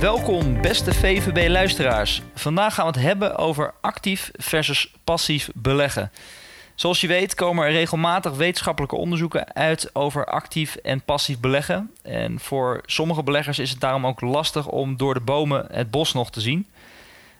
Welkom 0.00 0.60
beste 0.60 0.94
VVB-luisteraars. 0.94 2.22
Vandaag 2.34 2.74
gaan 2.74 2.86
we 2.86 2.92
het 2.92 3.06
hebben 3.06 3.36
over 3.36 3.74
actief 3.80 4.30
versus 4.36 4.92
passief 5.04 5.50
beleggen. 5.54 6.10
Zoals 6.74 7.00
je 7.00 7.06
weet 7.06 7.34
komen 7.34 7.64
er 7.64 7.72
regelmatig 7.72 8.32
wetenschappelijke 8.32 8.96
onderzoeken 8.96 9.54
uit 9.54 9.90
over 9.92 10.26
actief 10.26 10.76
en 10.76 11.02
passief 11.02 11.40
beleggen. 11.40 11.90
En 12.02 12.40
voor 12.40 12.80
sommige 12.86 13.22
beleggers 13.22 13.58
is 13.58 13.70
het 13.70 13.80
daarom 13.80 14.06
ook 14.06 14.20
lastig 14.20 14.66
om 14.66 14.96
door 14.96 15.14
de 15.14 15.20
bomen 15.20 15.66
het 15.70 15.90
bos 15.90 16.12
nog 16.12 16.30
te 16.30 16.40
zien. 16.40 16.66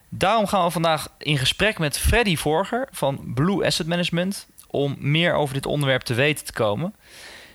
Daarom 0.09 0.47
gaan 0.47 0.65
we 0.65 0.71
vandaag 0.71 1.09
in 1.19 1.39
gesprek 1.39 1.79
met 1.79 1.99
Freddy 1.99 2.37
Vorger 2.37 2.89
van 2.91 3.33
Blue 3.35 3.65
Asset 3.65 3.87
Management 3.87 4.47
om 4.71 4.97
meer 4.99 5.35
over 5.35 5.55
dit 5.55 5.67
onderwerp 5.67 6.03
te 6.03 6.15
weten 6.15 6.45
te 6.45 6.53
komen. 6.53 6.95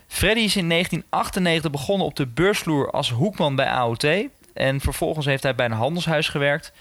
Freddy 0.07 0.41
is 0.41 0.55
in 0.55 0.69
1998 0.69 1.71
begonnen 1.71 2.07
op 2.07 2.15
de 2.15 2.27
beursvloer 2.27 2.91
als 2.91 3.11
hoekman 3.11 3.55
bij 3.55 3.67
AOT 3.67 4.05
en 4.59 4.81
vervolgens 4.81 5.25
heeft 5.25 5.43
hij 5.43 5.55
bij 5.55 5.65
een 5.65 5.71
handelshuis 5.71 6.27
gewerkt. 6.27 6.71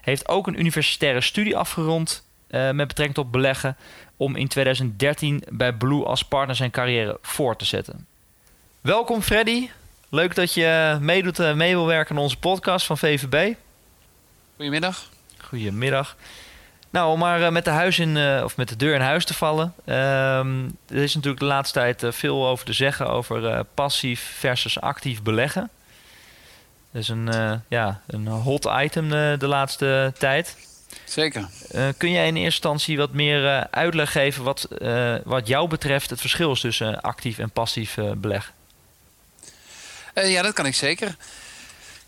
Heeft 0.00 0.28
ook 0.28 0.46
een 0.46 0.58
universitaire 0.58 1.20
studie 1.20 1.56
afgerond 1.56 2.24
uh, 2.50 2.70
met 2.70 2.88
betrekking 2.88 3.14
tot 3.14 3.30
beleggen. 3.30 3.76
Om 4.16 4.36
in 4.36 4.48
2013 4.48 5.42
bij 5.48 5.72
Blue 5.72 6.04
als 6.04 6.24
partner 6.24 6.56
zijn 6.56 6.70
carrière 6.70 7.18
voort 7.22 7.58
te 7.58 7.64
zetten. 7.64 8.06
Welkom 8.80 9.22
Freddy. 9.22 9.68
Leuk 10.08 10.34
dat 10.34 10.54
je 10.54 10.98
meedoet, 11.00 11.38
uh, 11.38 11.54
mee 11.54 11.74
wil 11.74 11.86
werken 11.86 12.16
aan 12.16 12.22
onze 12.22 12.38
podcast 12.38 12.86
van 12.86 12.98
VVB. 12.98 13.54
Goedemiddag. 14.56 15.08
Goedemiddag. 15.36 16.16
Nou, 16.90 17.12
om 17.12 17.18
maar 17.18 17.40
uh, 17.40 17.48
met 17.48 17.64
de, 17.64 17.70
huis 17.70 17.98
in, 17.98 18.16
uh, 18.16 18.40
of 18.44 18.56
met 18.56 18.68
de 18.68 18.76
deur 18.76 18.94
in 18.94 19.00
huis 19.00 19.24
te 19.24 19.34
vallen. 19.34 19.74
Um, 19.84 20.76
er 20.88 21.02
is 21.02 21.14
natuurlijk 21.14 21.40
de 21.40 21.48
laatste 21.48 21.78
tijd 21.78 22.04
veel 22.08 22.46
over 22.46 22.64
te 22.64 22.72
zeggen 22.72 23.08
over 23.08 23.64
passief 23.64 24.34
versus 24.38 24.80
actief 24.80 25.22
beleggen. 25.22 25.70
Dat 26.92 27.02
is 27.02 27.08
een, 27.08 27.28
uh, 27.34 27.52
ja, 27.68 28.00
een 28.06 28.26
hot 28.26 28.68
item 28.80 29.08
de, 29.08 29.36
de 29.38 29.46
laatste 29.46 30.12
tijd. 30.18 30.56
Zeker. 31.04 31.48
Uh, 31.74 31.88
kun 31.96 32.10
jij 32.10 32.26
in 32.26 32.36
eerste 32.36 32.44
instantie 32.44 32.96
wat 32.96 33.12
meer 33.12 33.66
uitleg 33.70 34.12
geven 34.12 34.44
wat, 34.44 34.68
wat 35.24 35.46
jou 35.46 35.68
betreft 35.68 36.10
het 36.10 36.20
verschil 36.20 36.52
is 36.52 36.60
tussen 36.60 37.00
actief 37.00 37.38
en 37.38 37.50
passief 37.50 37.96
beleggen? 38.16 38.52
ja, 40.14 40.42
dat 40.42 40.52
kan 40.52 40.66
ik 40.66 40.74
zeker. 40.74 41.16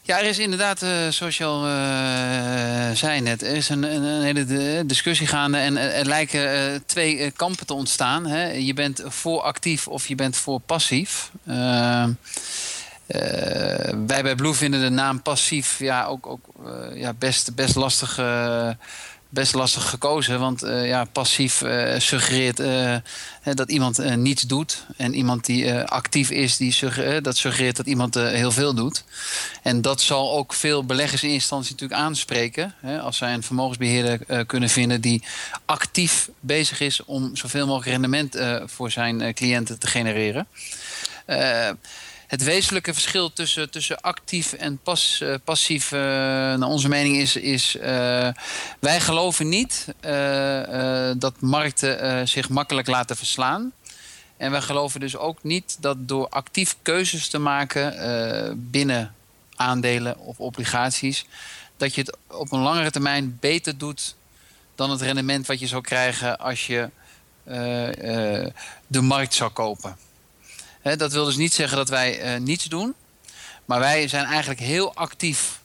Ja, 0.03 0.19
er 0.19 0.25
is 0.25 0.39
inderdaad, 0.39 0.79
zoals 1.11 1.37
je 1.37 1.45
al 1.45 1.61
zei 2.97 3.21
net, 3.21 3.43
er 3.43 3.57
is 3.57 3.69
een, 3.69 3.83
een, 3.83 4.23
hele 4.23 4.87
discussie 4.87 5.27
gaande 5.27 5.59
en 5.59 5.77
er 5.77 6.07
lijken 6.07 6.83
twee 6.87 7.31
kampen 7.31 7.67
te 7.67 7.75
ontstaan. 7.75 8.27
Hè. 8.27 8.51
Je 8.51 8.75
bent 8.75 9.03
voor 9.07 9.41
actief 9.41 9.89
of 9.89 10.09
je 10.09 10.15
bent 10.15 10.37
voor 10.37 10.61
passief. 10.61 11.31
Uh, 11.49 12.05
wij 14.07 14.23
bij 14.23 14.35
Blue 14.35 14.55
vinden 14.55 14.81
de 14.81 14.89
naam 14.89 15.23
passief 15.23 15.79
ja, 15.79 16.05
ook, 16.05 16.27
ook 16.27 16.47
uh, 16.67 17.01
ja, 17.01 17.13
best, 17.13 17.55
best, 17.55 17.75
lastig, 17.75 18.19
uh, 18.19 18.71
best 19.29 19.55
lastig 19.55 19.89
gekozen. 19.89 20.39
Want 20.41 20.61
ja, 20.61 21.05
passief 21.05 21.63
suggereert 21.99 22.63
dat 23.43 23.71
iemand 23.71 24.17
niets 24.17 24.43
doet. 24.43 24.87
En 24.97 25.15
iemand 25.15 25.47
die 25.47 25.75
actief 25.75 26.31
is, 26.31 26.57
die 26.57 26.73
suggereert, 26.73 27.25
dat 27.25 27.37
suggereert 27.37 27.77
dat 27.77 27.87
iemand 27.87 28.15
heel 28.15 28.51
veel 28.51 28.75
doet. 28.75 29.05
En 29.63 29.83
dat 29.83 30.01
zal 30.01 30.33
ook 30.33 30.55
veel 30.55 30.85
beleggers 30.85 31.23
in 31.23 31.31
instantie 31.31 31.71
natuurlijk 31.71 32.01
aanspreken. 32.01 32.75
Hè, 32.81 33.01
als 33.01 33.17
zij 33.17 33.35
een 33.35 33.43
vermogensbeheerder 33.43 34.45
kunnen 34.47 34.69
vinden 34.69 35.01
die 35.01 35.23
actief 35.65 36.29
bezig 36.41 36.81
is 36.81 37.05
om 37.05 37.37
zoveel 37.37 37.67
mogelijk 37.67 37.91
rendement 37.91 38.39
voor 38.71 38.91
zijn 38.91 39.35
cliënten 39.35 39.79
te 39.79 39.87
genereren 39.87 40.47
het 42.31 42.43
wezenlijke 42.43 42.93
verschil 42.93 43.33
tussen, 43.33 43.71
tussen 43.71 44.01
actief 44.01 44.53
en 44.53 44.79
pas, 44.79 45.21
uh, 45.23 45.35
passief, 45.45 45.93
uh, 45.93 46.01
naar 46.01 46.69
onze 46.69 46.89
mening, 46.89 47.17
is: 47.17 47.37
is 47.37 47.77
uh, 47.77 47.83
wij 48.79 49.01
geloven 49.01 49.49
niet 49.49 49.87
dat 51.21 51.41
markten 51.41 52.29
zich 52.29 52.49
makkelijk 52.49 52.87
laten 52.87 53.17
verslaan. 53.17 53.73
En 54.37 54.51
wij 54.51 54.61
geloven 54.61 55.01
dus 55.01 55.17
ook 55.17 55.43
niet 55.43 55.77
dat 55.81 56.09
door 56.09 56.29
actief 56.29 56.77
keuzes 56.83 57.29
te 57.29 57.39
maken 57.39 58.71
binnen 58.71 59.15
aandelen 59.57 60.19
of 60.19 60.41
obligaties, 60.41 61.25
dat 61.77 61.95
je 61.95 62.01
het 62.01 62.17
op 62.27 62.53
een 62.53 62.61
langere 62.61 62.91
termijn 62.91 63.37
beter 63.41 63.79
doet 63.79 64.15
dan 64.75 64.91
het 64.91 65.01
rendement 65.01 65.47
wat 65.47 65.61
je 65.61 65.67
zou 65.67 65.83
krijgen 65.83 66.39
als 66.39 66.67
je 66.67 66.89
de 68.87 69.01
markt 69.01 69.35
zou 69.35 69.51
kopen 69.51 69.97
dat 70.83 71.13
wil 71.13 71.25
dus 71.25 71.37
niet 71.37 71.53
zeggen 71.53 71.77
dat 71.77 71.89
wij 71.89 72.35
uh, 72.35 72.41
niets 72.41 72.65
doen. 72.65 72.95
Maar 73.65 73.79
wij 73.79 74.09
zijn 74.09 74.25
eigenlijk 74.25 74.61
heel 74.61 74.95
actief 74.95 75.61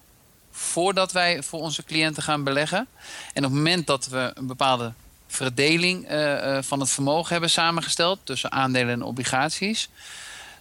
voordat 0.51 1.11
wij 1.11 1.43
voor 1.43 1.59
onze 1.59 1.83
cliënten 1.83 2.23
gaan 2.23 2.43
beleggen. 2.43 2.87
En 3.33 3.45
op 3.45 3.51
het 3.51 3.59
moment 3.59 3.87
dat 3.87 4.07
we 4.07 4.31
een 4.33 4.47
bepaalde 4.47 4.93
verdeling 5.27 6.11
uh, 6.11 6.57
van 6.61 6.79
het 6.79 6.89
vermogen 6.89 7.31
hebben 7.31 7.49
samengesteld 7.49 8.19
tussen 8.23 8.51
aandelen 8.51 8.93
en 8.93 9.01
obligaties. 9.01 9.89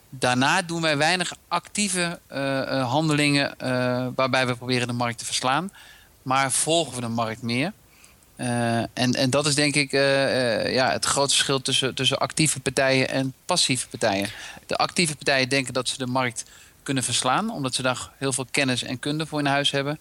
Daarna 0.08 0.62
doen 0.62 0.82
wij 0.82 0.96
weinig 0.96 1.34
actieve 1.48 2.18
handelingen 2.86 3.54
waarbij 4.14 4.46
we 4.46 4.56
proberen 4.56 4.86
de 4.86 4.92
markt 4.92 5.18
te 5.18 5.24
verslaan. 5.24 5.72
Maar 6.22 6.52
volgen 6.52 6.94
we 6.94 7.00
de 7.00 7.08
markt 7.08 7.42
meer. 7.42 7.72
Uh, 8.36 8.78
en, 8.78 9.12
en 9.12 9.30
dat 9.30 9.46
is 9.46 9.54
denk 9.54 9.74
ik 9.74 9.92
uh, 9.92 10.00
uh, 10.00 10.74
ja, 10.74 10.90
het 10.90 11.04
grootste 11.04 11.34
verschil 11.34 11.62
tussen, 11.62 11.94
tussen 11.94 12.18
actieve 12.18 12.60
partijen 12.60 13.08
en 13.08 13.34
passieve 13.44 13.88
partijen. 13.88 14.28
De 14.66 14.76
actieve 14.76 15.16
partijen 15.16 15.48
denken 15.48 15.72
dat 15.72 15.88
ze 15.88 15.98
de 15.98 16.06
markt 16.06 16.44
kunnen 16.82 17.02
verslaan, 17.02 17.50
omdat 17.50 17.74
ze 17.74 17.82
daar 17.82 18.10
heel 18.18 18.32
veel 18.32 18.46
kennis 18.50 18.82
en 18.82 18.98
kunde 18.98 19.26
voor 19.26 19.38
in 19.38 19.46
huis 19.46 19.70
hebben. 19.70 19.98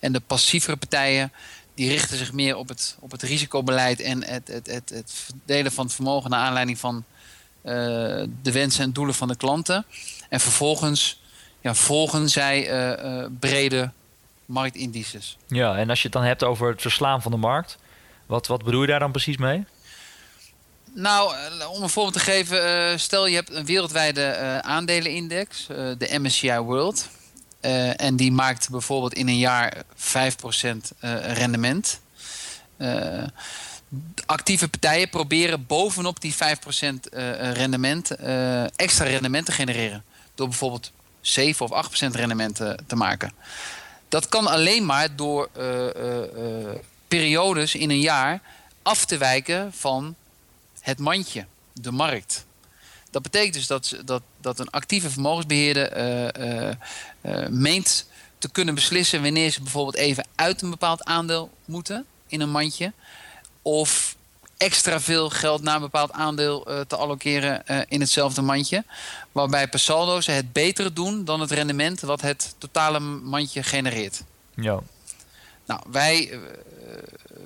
En 0.00 0.12
de 0.12 0.20
passievere 0.20 0.76
partijen 0.76 1.32
die 1.74 1.88
richten 1.88 2.16
zich 2.16 2.32
meer 2.32 2.56
op 2.56 2.68
het, 2.68 2.96
op 3.00 3.10
het 3.10 3.22
risicobeleid 3.22 4.00
en 4.00 4.24
het, 4.24 4.48
het, 4.48 4.66
het, 4.66 4.90
het 4.90 5.12
verdelen 5.14 5.72
van 5.72 5.84
het 5.84 5.94
vermogen 5.94 6.30
naar 6.30 6.40
aanleiding 6.40 6.78
van 6.78 7.04
de 8.42 8.52
wensen 8.52 8.84
en 8.84 8.92
doelen 8.92 9.14
van 9.14 9.28
de 9.28 9.36
klanten. 9.36 9.86
En 10.28 10.40
vervolgens 10.40 11.20
ja, 11.60 11.74
volgen 11.74 12.28
zij 12.28 12.68
brede 13.38 13.90
marktindices. 14.46 15.36
Ja, 15.48 15.76
en 15.76 15.90
als 15.90 15.98
je 15.98 16.04
het 16.04 16.12
dan 16.12 16.24
hebt 16.24 16.42
over 16.42 16.70
het 16.70 16.80
verslaan 16.80 17.22
van 17.22 17.30
de 17.30 17.38
markt, 17.38 17.78
wat, 18.26 18.46
wat 18.46 18.64
bedoel 18.64 18.80
je 18.80 18.86
daar 18.86 18.98
dan 18.98 19.10
precies 19.10 19.36
mee? 19.36 19.64
Nou, 20.94 21.34
eh, 21.34 21.70
om 21.70 21.82
een 21.82 21.88
voorbeeld 21.88 22.14
te 22.14 22.30
geven, 22.30 22.90
uh, 22.90 22.98
stel 22.98 23.26
je 23.26 23.34
hebt 23.34 23.52
een 23.52 23.64
wereldwijde 23.64 24.36
uh, 24.40 24.58
aandelenindex, 24.58 25.66
uh, 25.70 25.76
de 25.98 26.18
MSCI 26.18 26.58
World. 26.58 27.08
en 27.96 28.16
die 28.16 28.32
maakt 28.32 28.70
bijvoorbeeld 28.70 29.14
in 29.14 29.28
een 29.28 29.38
jaar 29.38 29.82
5% 29.96 30.98
rendement. 31.22 32.00
actieve 34.26 34.68
partijen 34.68 35.08
proberen 35.08 35.66
bovenop 35.66 36.20
die 36.20 36.34
5% 36.34 36.36
rendement 37.52 38.10
extra 38.76 39.04
rendement 39.04 39.46
te 39.46 39.52
genereren. 39.52 40.04
Door 40.34 40.48
bijvoorbeeld 40.48 40.92
7 41.20 41.70
of 41.70 41.86
8% 41.86 42.10
rendement 42.10 42.56
te 42.86 42.96
maken. 42.96 43.32
Dat 44.14 44.28
kan 44.28 44.46
alleen 44.46 44.84
maar 44.86 45.16
door 45.16 45.48
uh, 45.58 45.86
uh, 45.86 46.70
periodes 47.08 47.74
in 47.74 47.90
een 47.90 48.00
jaar 48.00 48.40
af 48.82 49.04
te 49.04 49.16
wijken 49.16 49.72
van 49.72 50.14
het 50.80 50.98
mandje, 50.98 51.46
de 51.72 51.90
markt. 51.90 52.44
Dat 53.10 53.22
betekent 53.22 53.54
dus 53.54 53.66
dat, 53.66 53.96
dat, 54.04 54.22
dat 54.40 54.58
een 54.58 54.70
actieve 54.70 55.10
vermogensbeheerder 55.10 56.76
meent 57.50 58.06
te 58.38 58.50
kunnen 58.50 58.74
beslissen 58.74 59.22
wanneer 59.22 59.50
ze 59.50 59.62
bijvoorbeeld 59.62 59.96
even 59.96 60.26
uit 60.34 60.62
een 60.62 60.70
bepaald 60.70 61.04
aandeel 61.04 61.50
moeten 61.64 62.06
in 62.26 62.40
een 62.40 62.50
mandje. 62.50 62.92
Of 63.62 64.13
extra 64.56 65.00
veel 65.00 65.30
geld 65.30 65.62
naar 65.62 65.74
een 65.74 65.80
bepaald 65.80 66.12
aandeel 66.12 66.70
uh, 66.70 66.80
te 66.80 66.96
allokeren 66.96 67.62
uh, 67.66 67.80
in 67.88 68.00
hetzelfde 68.00 68.42
mandje. 68.42 68.84
Waarbij 69.32 69.68
per 69.68 69.78
saldo 69.78 70.20
ze 70.20 70.30
het 70.30 70.52
betere 70.52 70.92
doen 70.92 71.24
dan 71.24 71.40
het 71.40 71.50
rendement 71.50 72.00
wat 72.00 72.20
het 72.20 72.54
totale 72.58 73.00
mandje 73.00 73.62
genereert. 73.62 74.22
Ja. 74.54 74.78
Nou, 75.66 75.80
wij, 75.90 76.30
uh, 76.30 76.38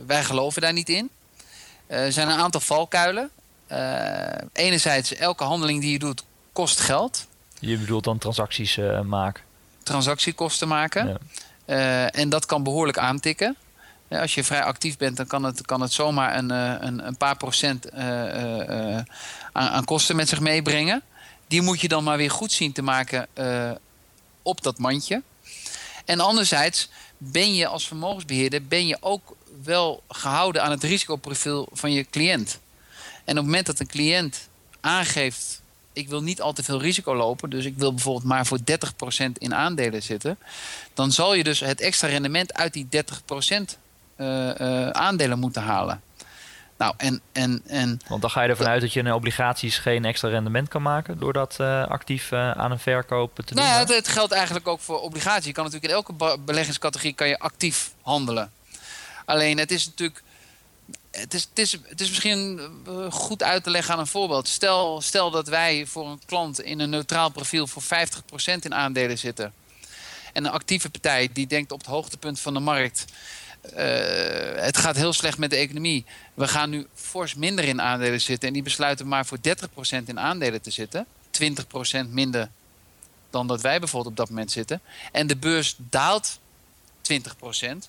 wij 0.07 0.25
geloven 0.25 0.63
daar 0.63 0.73
niet 0.73 0.89
in. 0.89 1.11
Er 1.87 2.13
zijn 2.13 2.29
een 2.29 2.39
aantal 2.39 2.61
valkuilen. 2.61 3.31
enerzijds, 4.53 5.15
elke 5.15 5.45
handeling 5.45 5.81
die 5.81 5.93
je 5.93 5.99
doet 5.99 6.25
kost 6.53 6.81
geld. 6.81 7.27
Je 7.61 7.79
bedoelt 7.79 8.05
dan 8.05 8.19
transacties 8.19 8.79
maken? 9.05 9.43
Transactiekosten 9.83 10.69
maken. 10.69 11.19
Ja. 11.67 12.11
en 12.11 12.29
dat 12.29 12.47
kan 12.47 12.63
behoorlijk 12.63 12.99
aantikken. 12.99 13.57
Als 14.11 14.35
je 14.35 14.45
vrij 14.45 14.63
actief 14.63 14.97
bent, 14.97 15.17
dan 15.17 15.27
kan 15.27 15.45
het, 15.45 15.63
kan 15.67 15.81
het 15.81 15.93
zomaar 15.93 16.37
een, 16.37 16.51
een, 16.51 17.07
een 17.07 17.17
paar 17.17 17.37
procent 17.37 17.93
aan, 17.93 19.05
aan, 19.53 19.85
kosten 19.85 20.17
met 20.17 20.29
zich 20.29 20.41
meebrengen. 20.41 21.03
Die 21.47 21.63
moet 21.63 21.81
je 21.81 21.89
dan 21.89 22.05
maar 22.05 22.17
weer 22.17 22.31
goed 22.31 22.53
zien 22.53 22.73
te 22.73 22.83
maken 22.83 23.29
op 24.43 24.63
dat 24.63 24.79
mandje. 24.79 25.23
En 26.05 26.21
anderzijds 26.21 26.89
ben 27.19 27.55
je 27.55 27.67
als 27.67 27.87
vermogensbeheerder 27.87 28.67
ben 28.67 28.87
je 28.87 28.97
ook 29.01 29.37
wel 29.63 30.03
gehouden 30.09 30.63
aan 30.63 30.71
het 30.71 30.83
risicoprofiel 30.83 31.69
van 31.73 31.93
je 31.93 32.07
cliënt. 32.11 32.59
En 33.25 33.33
op 33.33 33.37
het 33.37 33.45
moment 33.45 33.67
dat 33.67 33.81
een 33.81 33.87
cliënt 33.87 34.49
aangeeft: 34.81 35.61
ik 35.93 36.09
wil 36.09 36.23
niet 36.23 36.41
al 36.41 36.53
te 36.53 36.63
veel 36.63 36.81
risico 36.81 37.17
lopen, 37.17 37.51
dus 37.51 37.65
ik 37.65 37.77
wil 37.77 37.95
bijvoorbeeld 37.95 38.25
maar 38.25 38.47
voor 38.47 38.59
30% 38.59 38.63
in 39.39 39.55
aandelen 39.55 40.03
zitten, 40.03 40.39
dan 40.95 41.13
zal 41.13 41.35
je 41.35 41.45
dus 41.45 41.61
het 41.61 41.81
extra 41.81 42.09
rendement 42.09 42.55
uit 42.55 42.73
die 42.73 42.89
30% 42.91 42.91
uh, 42.91 43.05
uh, 43.51 43.67
aandelen 44.93 45.39
moeten 45.39 45.63
halen. 45.63 46.03
Nou, 46.79 46.95
en, 46.97 47.21
en, 47.33 47.63
en, 47.67 48.01
Want 48.09 48.21
dan 48.21 48.31
ga 48.31 48.43
je 48.43 48.49
ervan 48.49 48.67
uit 48.67 48.81
dat 48.81 48.93
je 48.93 49.01
in 49.01 49.13
obligaties 49.13 49.79
geen 49.79 50.05
extra 50.05 50.29
rendement 50.29 50.69
kan 50.69 50.83
maken 50.83 51.19
door 51.19 51.33
dat 51.33 51.57
uh, 51.61 51.87
actief 51.87 52.31
uh, 52.31 52.51
aan 52.51 52.71
een 52.71 52.79
verkoop 52.79 53.35
te 53.35 53.43
doen. 53.45 53.65
Nou 53.65 53.69
ja, 53.89 53.95
het, 53.95 54.09
geldt 54.09 54.33
eigenlijk 54.33 54.69
ook 54.69 54.81
voor 54.81 55.01
obligaties. 55.01 55.47
Je 55.47 55.53
kan 55.53 55.65
natuurlijk 55.65 55.93
in 55.93 55.99
elke 55.99 56.39
beleggingscategorie 56.45 57.15
kan 57.15 57.29
je 57.29 57.39
actief 57.39 57.93
handelen. 58.03 58.53
Alleen 59.25 59.59
het 59.59 59.71
is 59.71 59.87
natuurlijk. 59.87 60.23
Het 61.11 61.35
is, 61.35 61.43
het, 61.49 61.59
is, 61.59 61.73
het 61.73 62.01
is 62.01 62.09
misschien 62.09 62.61
eh, 62.87 62.93
goed 63.11 63.43
uit 63.43 63.65
te 63.65 63.71
leggen 63.71 63.95
aan 63.95 64.01
een 64.01 64.07
voorbeeld. 64.07 64.49
Stel, 64.49 65.01
stel 65.01 65.31
dat 65.31 65.49
wij 65.49 65.87
voor 65.87 66.07
een 66.07 66.21
klant 66.27 66.61
in 66.61 66.81
een 66.81 66.91
neutraal 66.91 67.31
profiel 67.31 67.67
voor 67.67 67.83
50% 67.83 67.87
in 68.61 68.75
aandelen 68.75 69.19
zitten. 69.19 69.53
En 70.33 70.45
een 70.45 70.53
actieve 70.53 70.91
partij 70.91 71.29
die 71.33 71.47
denkt 71.47 71.73
op 71.73 71.79
het 71.79 71.89
hoogtepunt 71.89 72.41
van 72.41 72.55
de 72.55 72.61
markt. 72.61 73.05
Uh, 73.77 74.63
het 74.63 74.77
gaat 74.77 74.97
heel 74.97 75.13
slecht 75.13 75.39
met 75.39 75.51
de 75.51 75.57
economie. 75.57 76.05
We 76.35 76.49
gaan 76.49 76.71
nu 76.71 76.87
fors 76.95 77.35
minder 77.35 77.65
in 77.65 77.81
aandelen 77.81 78.21
zitten. 78.21 78.49
En 78.49 78.55
die 78.55 78.63
besluiten 78.63 79.09
maar 79.09 79.27
voor 79.27 79.39
30% 79.39 80.05
in 80.05 80.21
aandelen 80.21 80.63
te 80.63 80.71
zitten. 80.71 81.07
20% 82.07 82.09
minder 82.09 82.51
dan 83.31 83.47
dat 83.47 83.61
wij 83.61 83.79
bijvoorbeeld 83.79 84.11
op 84.11 84.17
dat 84.17 84.29
moment 84.29 84.51
zitten. 84.51 84.81
En 85.13 85.27
de 85.27 85.37
beurs 85.37 85.77
daalt 85.79 86.39
20% 87.13 87.89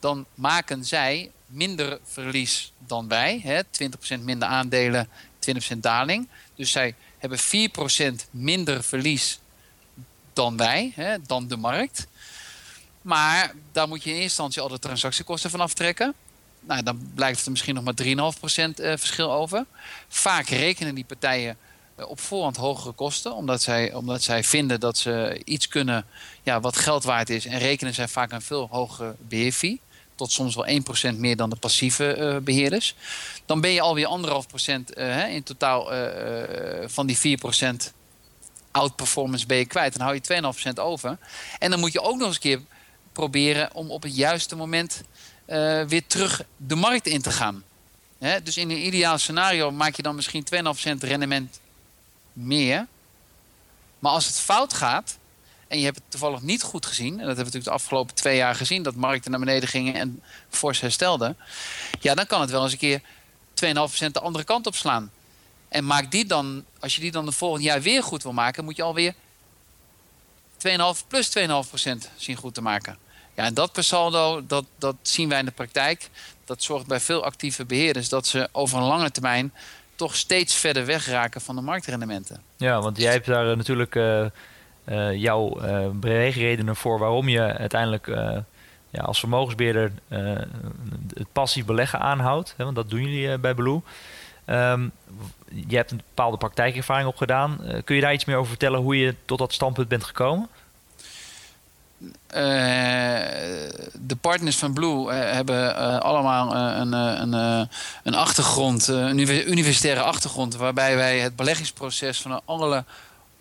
dan 0.00 0.26
maken 0.34 0.84
zij 0.84 1.30
minder 1.46 1.98
verlies 2.04 2.72
dan 2.78 3.08
wij. 3.08 3.40
Hè? 3.42 3.60
20% 4.18 4.20
minder 4.20 4.48
aandelen, 4.48 5.08
20% 5.74 5.78
daling. 5.78 6.28
Dus 6.54 6.70
zij 6.70 6.94
hebben 7.18 7.38
4% 7.38 8.30
minder 8.30 8.84
verlies 8.84 9.40
dan 10.32 10.56
wij, 10.56 10.92
hè? 10.94 11.16
dan 11.26 11.48
de 11.48 11.56
markt. 11.56 12.06
Maar 13.02 13.54
daar 13.72 13.88
moet 13.88 14.02
je 14.02 14.10
in 14.10 14.16
eerste 14.16 14.28
instantie 14.28 14.62
al 14.62 14.68
de 14.68 14.78
transactiekosten 14.78 15.50
van 15.50 15.60
aftrekken. 15.60 16.14
Nou, 16.60 16.82
dan 16.82 17.10
blijft 17.14 17.44
er 17.44 17.50
misschien 17.50 17.74
nog 17.74 17.84
maar 17.84 17.94
3,5% 18.02 18.04
eh, 18.74 18.92
verschil 18.96 19.32
over. 19.32 19.64
Vaak 20.08 20.48
rekenen 20.48 20.94
die 20.94 21.04
partijen 21.04 21.56
eh, 21.94 22.08
op 22.08 22.20
voorhand 22.20 22.56
hogere 22.56 22.92
kosten, 22.92 23.34
omdat 23.34 23.62
zij, 23.62 23.92
omdat 23.94 24.22
zij 24.22 24.44
vinden 24.44 24.80
dat 24.80 24.98
ze 24.98 25.40
iets 25.44 25.68
kunnen 25.68 26.06
ja, 26.42 26.60
wat 26.60 26.76
geld 26.76 27.04
waard 27.04 27.30
is. 27.30 27.46
En 27.46 27.58
rekenen 27.58 27.94
zij 27.94 28.08
vaak 28.08 28.32
een 28.32 28.42
veel 28.42 28.68
hogere 28.70 29.14
beheerfee 29.18 29.80
tot 30.14 30.32
soms 30.32 30.54
wel 30.54 30.66
1% 31.14 31.16
meer 31.16 31.36
dan 31.36 31.50
de 31.50 31.56
passieve 31.56 32.16
uh, 32.16 32.36
beheerders. 32.36 32.94
Dan 33.46 33.60
ben 33.60 33.70
je 33.70 33.80
alweer 33.80 34.06
anderhalf 34.06 34.46
procent 34.46 34.98
uh, 34.98 35.34
in 35.34 35.42
totaal 35.42 35.90
van 36.86 37.06
die 37.06 37.38
4% 37.38 37.92
outperformance 38.70 39.46
ben 39.46 39.56
je 39.56 39.66
kwijt. 39.66 39.98
Dan 39.98 40.06
hou 40.06 40.20
je 40.22 40.42
2,5% 40.68 40.72
over. 40.74 41.18
En 41.58 41.70
dan 41.70 41.80
moet 41.80 41.92
je 41.92 42.00
ook 42.00 42.16
nog 42.16 42.26
eens 42.26 42.34
een 42.34 42.40
keer 42.40 42.60
proberen 43.12 43.74
om 43.74 43.90
op 43.90 44.02
het 44.02 44.16
juiste 44.16 44.56
moment 44.56 45.02
weer 45.86 46.06
terug 46.06 46.42
de 46.56 46.74
markt 46.74 47.06
in 47.06 47.22
te 47.22 47.30
gaan. 47.30 47.64
Hè? 48.18 48.42
Dus 48.42 48.56
in 48.56 48.70
een 48.70 48.86
ideaal 48.86 49.18
scenario 49.18 49.70
maak 49.70 49.96
je 49.96 50.02
dan 50.02 50.14
misschien 50.14 50.46
2,5% 50.54 50.60
rendement 50.98 51.60
meer. 52.32 52.86
Maar 53.98 54.12
als 54.12 54.26
het 54.26 54.38
fout 54.38 54.74
gaat, 54.74 55.18
en 55.68 55.78
je 55.78 55.84
hebt 55.84 55.96
het 55.96 56.10
toevallig 56.10 56.42
niet 56.42 56.62
goed 56.62 56.86
gezien, 56.86 57.12
en 57.12 57.26
dat 57.26 57.26
hebben 57.26 57.36
we 57.36 57.42
natuurlijk 57.42 57.64
de 57.64 57.82
afgelopen 57.82 58.14
twee 58.14 58.36
jaar 58.36 58.54
gezien, 58.54 58.82
dat 58.82 58.94
markten 58.94 59.30
naar 59.30 59.40
beneden 59.40 59.68
gingen 59.68 59.94
en 59.94 60.22
fors 60.48 60.80
herstelden, 60.80 61.36
ja, 62.00 62.14
dan 62.14 62.26
kan 62.26 62.40
het 62.40 62.50
wel 62.50 62.62
eens 62.62 62.72
een 62.72 62.78
keer 62.78 63.00
2,5% 63.54 64.12
de 64.12 64.20
andere 64.20 64.44
kant 64.44 64.66
op 64.66 64.74
slaan. 64.74 65.10
En 65.68 65.86
maak 65.86 66.10
die 66.10 66.26
dan, 66.26 66.64
als 66.80 66.94
je 66.94 67.00
die 67.00 67.10
dan 67.10 67.24
de 67.24 67.32
volgende 67.32 67.64
jaar 67.64 67.82
weer 67.82 68.02
goed 68.02 68.22
wil 68.22 68.32
maken, 68.32 68.64
moet 68.64 68.76
je 68.76 68.82
alweer 68.82 69.14
2,5 69.14 69.18
plus 71.08 71.38
2,5% 71.38 71.46
zien 72.16 72.36
goed 72.36 72.54
te 72.54 72.62
maken. 72.62 72.96
Ja, 73.34 73.44
en 73.44 73.54
dat 73.54 73.72
per 73.72 73.84
saldo, 73.84 74.46
dat, 74.46 74.64
dat 74.78 74.96
zien 75.02 75.28
wij 75.28 75.38
in 75.38 75.44
de 75.44 75.50
praktijk. 75.50 76.10
Dat 76.44 76.62
zorgt 76.62 76.86
bij 76.86 77.00
veel 77.00 77.24
actieve 77.24 77.64
beheerders 77.64 78.08
dat 78.08 78.26
ze 78.26 78.48
over 78.52 78.78
een 78.78 78.84
lange 78.84 79.10
termijn 79.10 79.52
toch 79.94 80.16
steeds 80.16 80.54
verder 80.54 80.86
wegraken 80.86 81.40
van 81.40 81.54
de 81.54 81.62
marktrendementen. 81.62 82.42
Ja, 82.56 82.80
want 82.80 82.96
jij 82.96 83.12
hebt 83.12 83.26
daar 83.26 83.56
natuurlijk 83.56 83.94
uh, 83.94 84.24
uh, 84.88 85.14
jouw 85.14 85.62
uh, 85.62 85.88
beweegredenen 85.92 86.76
voor 86.76 86.98
waarom 86.98 87.28
je 87.28 87.40
uiteindelijk 87.40 88.06
ja, 88.90 89.02
als 89.02 89.18
vermogensbeheerder 89.18 89.92
het 91.08 91.32
passief 91.32 91.64
beleggen 91.64 92.00
aanhoudt. 92.00 92.54
Hè, 92.56 92.64
want 92.64 92.76
dat 92.76 92.90
doen 92.90 93.00
jullie 93.00 93.38
bij 93.38 93.54
Blue. 93.54 93.80
Um, 94.46 94.92
je 95.66 95.76
hebt 95.76 95.90
een 95.90 96.02
bepaalde 96.06 96.36
praktijkervaring 96.36 97.08
opgedaan. 97.08 97.60
kun 97.84 97.94
je 97.94 98.00
daar 98.00 98.12
iets 98.12 98.24
meer 98.24 98.36
over 98.36 98.48
vertellen 98.48 98.80
hoe 98.80 98.98
je 98.98 99.14
tot 99.24 99.38
dat 99.38 99.52
standpunt 99.52 99.88
bent 99.88 100.04
gekomen? 100.04 100.48
de 103.92 104.16
partners 104.20 104.56
van 104.56 104.72
Blue 104.72 105.12
hebben 105.12 105.76
allemaal 106.02 106.56
een, 106.56 106.92
een, 106.92 107.68
een 108.02 108.14
achtergrond, 108.14 108.86
een 108.86 109.18
universitaire 109.50 110.00
achtergrond, 110.00 110.56
waarbij 110.56 110.96
wij 110.96 111.18
het 111.18 111.36
beleggingsproces 111.36 112.20
van 112.20 112.40
alle 112.44 112.84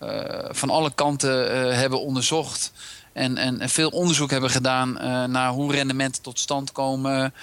eh, 0.01 0.49
van 0.49 0.69
alle 0.69 0.91
kanten 0.95 1.51
eh, 1.51 1.75
hebben 1.77 2.01
onderzocht. 2.01 2.71
En, 3.13 3.37
en, 3.37 3.69
veel 3.69 3.89
onderzoek 3.89 4.31
hebben 4.31 4.49
gedaan 4.49 4.99
eh, 4.99 5.23
naar 5.23 5.49
hoe 5.49 5.71
rendementen 5.71 6.21
tot 6.21 6.39
stand 6.39 6.71
komen. 6.71 7.33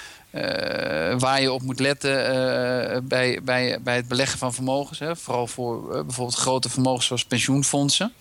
waar 1.19 1.41
je 1.41 1.53
op 1.53 1.63
moet 1.63 1.81
letten 1.81 3.09
bij, 3.09 3.41
bij, 3.43 3.79
bij 3.83 3.97
het 3.97 4.09
beleggen 4.09 4.39
van 4.39 4.55
vermogens. 4.55 4.99
Hè. 4.99 5.17
Vooral 5.17 5.47
voor 5.47 6.05
bijvoorbeeld 6.05 6.37
grote 6.37 6.69
vermogens 6.69 7.07
zoals 7.07 7.25
pensioenfondsen. 7.25 8.13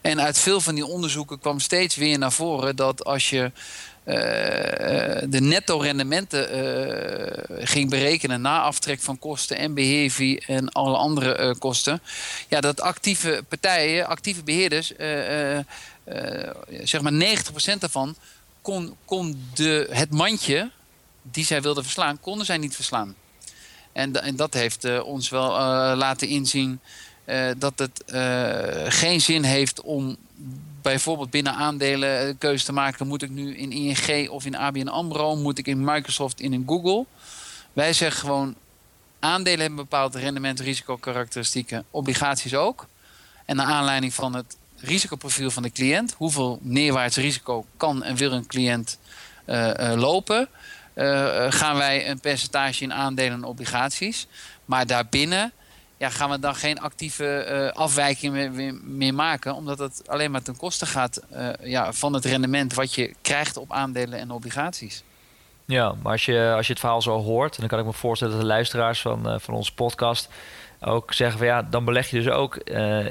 En 0.00 0.20
uit 0.20 0.38
veel 0.38 0.60
van 0.60 0.74
die 0.74 0.86
onderzoeken 0.86 1.38
kwam 1.38 1.60
steeds 1.60 1.96
weer 1.96 2.18
naar 2.18 2.32
voren 2.32 2.76
dat 2.76 3.04
als 3.04 3.30
je 3.30 3.52
de 5.28 5.40
netto 5.40 5.78
rendementen 5.78 6.48
ging 7.66 7.90
berekenen 7.90 8.40
na 8.40 8.60
aftrek 8.60 9.00
van 9.00 9.18
kosten 9.18 9.56
en 9.56 9.74
beheerfee 9.74 10.40
en 10.46 10.68
alle 10.68 10.96
andere 10.96 11.56
kosten. 11.58 12.00
Ja, 12.48 12.60
dat 12.60 12.80
actieve 12.80 13.44
partijen, 13.48 14.06
actieve 14.06 14.42
beheerders, 14.42 14.92
zeg 16.82 17.00
maar 17.00 17.12
90% 17.12 17.78
daarvan 17.78 18.16
kon, 18.62 18.96
kon 19.04 19.48
de, 19.54 19.86
het 19.90 20.10
mandje 20.10 20.70
die 21.22 21.44
zij 21.44 21.62
wilden 21.62 21.82
verslaan, 21.82 22.20
konden 22.20 22.46
zij 22.46 22.58
niet 22.58 22.74
verslaan. 22.74 23.14
En, 23.92 24.22
en 24.22 24.36
dat 24.36 24.54
heeft 24.54 25.00
ons 25.00 25.28
wel 25.28 25.50
laten 25.96 26.28
inzien 26.28 26.80
dat 27.58 27.78
het 27.78 28.04
geen 28.88 29.20
zin 29.20 29.42
heeft 29.42 29.80
om 29.80 30.16
bijvoorbeeld 30.84 31.30
binnen 31.30 31.54
aandelen 31.54 32.28
eh, 32.28 32.34
keuze 32.38 32.64
te 32.64 32.72
maken. 32.72 33.06
Moet 33.06 33.22
ik 33.22 33.30
nu 33.30 33.56
in 33.56 33.72
ING 33.72 34.28
of 34.28 34.44
in 34.44 34.56
ABN 34.56 34.88
AMRO? 34.88 35.36
Moet 35.36 35.58
ik 35.58 35.66
in 35.66 35.84
Microsoft, 35.84 36.40
in, 36.40 36.52
in 36.52 36.64
Google? 36.66 37.04
Wij 37.72 37.92
zeggen 37.92 38.20
gewoon, 38.20 38.54
aandelen 39.20 39.60
hebben 39.60 39.76
bepaald 39.76 40.14
rendement, 40.14 40.60
risico, 40.60 40.96
karakteristieken. 40.96 41.84
Obligaties 41.90 42.54
ook. 42.54 42.86
En 43.44 43.56
naar 43.56 43.66
aanleiding 43.66 44.14
van 44.14 44.34
het 44.34 44.56
risicoprofiel 44.84 45.50
van 45.50 45.62
de 45.62 45.70
cliënt. 45.70 46.14
Hoeveel 46.16 46.58
neerwaarts 46.62 47.16
risico 47.16 47.66
kan 47.76 48.02
en 48.02 48.16
wil 48.16 48.32
een 48.32 48.46
cliënt 48.46 48.98
uh, 49.46 49.70
uh, 49.80 49.92
lopen? 49.94 50.48
Uh, 50.94 51.46
gaan 51.48 51.76
wij 51.76 52.10
een 52.10 52.20
percentage 52.20 52.82
in 52.82 52.92
aandelen 52.92 53.32
en 53.32 53.44
obligaties. 53.44 54.26
Maar 54.64 54.86
daarbinnen 54.86 55.52
ja, 55.96 56.08
gaan 56.08 56.30
we 56.30 56.38
dan 56.38 56.54
geen 56.54 56.80
actieve 56.80 57.46
uh, 57.50 57.80
afwijking 57.80 58.52
meer, 58.82 59.14
maken. 59.14 59.54
Omdat 59.54 59.78
het 59.78 60.02
alleen 60.06 60.30
maar 60.30 60.42
ten 60.42 60.56
koste 60.56 60.86
gaat 60.86 61.20
ja, 61.62 61.92
van 61.92 62.12
het 62.12 62.24
rendement 62.24 62.74
wat 62.74 62.94
je 62.94 63.14
krijgt 63.22 63.56
op 63.56 63.72
aandelen 63.72 64.18
en 64.18 64.30
obligaties. 64.30 65.02
Ja, 65.66 65.94
maar 66.02 66.12
als 66.12 66.24
je, 66.24 66.52
als 66.56 66.66
je 66.66 66.72
het 66.72 66.80
verhaal 66.80 67.02
zo 67.02 67.22
hoort, 67.22 67.58
dan 67.58 67.68
kan 67.68 67.78
ik 67.78 67.84
me 67.84 67.92
voorstellen 67.92 68.32
dat 68.32 68.42
de 68.42 68.48
luisteraars 68.48 69.00
van, 69.00 69.40
van 69.40 69.54
onze 69.54 69.74
podcast 69.74 70.28
ook 70.80 71.12
zeggen 71.12 71.38
van 71.38 71.46
ja, 71.46 71.62
dan 71.62 71.84
beleg 71.84 72.10
je 72.10 72.22
dus 72.22 72.28
ook 72.28 72.56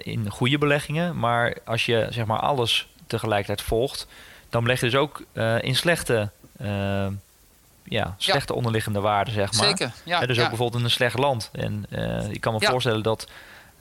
in 0.04 0.30
goede 0.30 0.58
beleggingen. 0.58 1.20
Maar 1.20 1.58
als 1.66 1.86
je 1.86 2.08
zeg 2.10 2.26
maar 2.26 2.40
alles 2.40 2.88
tegelijkertijd 3.08 3.62
volgt, 3.62 4.08
dan 4.50 4.64
beleg 4.64 4.80
je 4.80 4.86
dus 4.86 4.96
ook 4.96 5.24
in 5.62 5.76
slechte 5.76 6.30
ja, 7.84 8.16
slechte 8.18 8.54
onderliggende 8.54 9.00
waarden, 9.00 9.34
zeg 9.34 9.54
maar. 9.54 9.66
Zeker, 9.66 9.92
ja. 10.04 10.26
dus 10.26 10.40
ook 10.40 10.48
bijvoorbeeld 10.48 10.80
in 10.80 10.84
een 10.84 10.92
slecht 10.92 11.18
land. 11.18 11.50
En 11.52 11.86
ik 12.30 12.42
kan 12.42 12.54
me 12.54 12.66
voorstellen 12.66 13.04
dat 13.04 13.28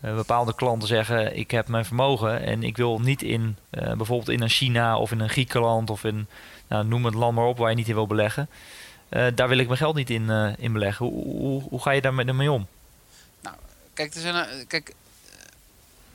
bepaalde 0.01 0.55
klanten 0.55 0.89
zeggen... 0.89 1.37
ik 1.37 1.51
heb 1.51 1.69
mijn 1.69 1.85
vermogen 1.85 2.43
en 2.43 2.63
ik 2.63 2.77
wil 2.77 3.01
niet 3.01 3.23
in 3.23 3.57
bijvoorbeeld 3.71 4.29
in 4.29 4.43
een 4.43 4.49
China 4.49 4.99
of 4.99 5.13
in 5.13 5.21
een 5.21 5.29
Griekenland... 5.29 5.91
of 5.91 6.05
in 6.05 6.27
nou, 6.69 6.85
noem 6.85 7.05
het 7.05 7.15
land 7.15 7.35
maar 7.35 7.45
op 7.45 7.59
waar 7.59 7.71
je 7.71 7.77
niet 7.77 7.89
in 7.89 7.95
wil 7.95 8.07
beleggen. 8.07 8.49
daar 9.09 9.49
wil 9.49 9.59
ik 9.59 9.67
mijn 9.67 9.79
geld 9.79 9.95
niet 9.95 10.11
in, 10.11 10.31
in 10.59 10.73
beleggen. 10.73 11.07
Hoe, 11.07 11.25
hoe, 11.25 11.63
hoe, 11.63 11.83
ga 11.83 11.91
je 11.91 12.01
daarmee 12.01 12.51
om? 12.51 12.67
Kijk, 13.95 14.15
er 14.15 14.21
zijn, 14.21 14.67
kijk 14.67 14.95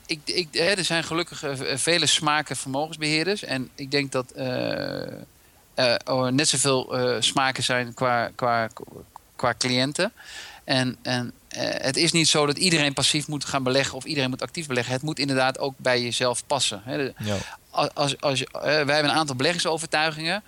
ik, 0.08 0.20
ik, 0.24 0.48
hè, 0.52 0.64
er 0.64 0.84
zijn 0.84 1.04
gelukkig 1.04 1.42
vele 1.74 2.06
smaken 2.06 2.56
vermogensbeheerders. 2.56 3.42
En 3.42 3.70
ik 3.74 3.90
denk 3.90 4.12
dat 4.12 4.32
uh, 4.36 6.30
net 6.30 6.48
zoveel 6.48 7.16
smaken 7.20 7.62
zijn 7.62 7.94
qua, 7.94 8.30
qua, 8.34 8.68
qua 9.36 9.54
cliënten. 9.58 10.12
En, 10.64 10.96
en 11.02 11.32
het 11.48 11.96
is 11.96 12.12
niet 12.12 12.28
zo 12.28 12.46
dat 12.46 12.58
iedereen 12.58 12.92
passief 12.92 13.28
moet 13.28 13.44
gaan 13.44 13.62
beleggen 13.62 13.96
of 13.96 14.04
iedereen 14.04 14.30
moet 14.30 14.42
actief 14.42 14.66
beleggen. 14.66 14.92
Het 14.92 15.02
moet 15.02 15.18
inderdaad 15.18 15.58
ook 15.58 15.74
bij 15.76 16.02
jezelf 16.02 16.46
passen. 16.46 16.82
Hè. 16.84 17.10
Ja. 17.18 17.36
Als, 17.70 18.20
als, 18.20 18.42
wij 18.52 18.74
hebben 18.74 19.04
een 19.04 19.10
aantal 19.10 19.36
beleggingsovertuigingen. 19.36 20.42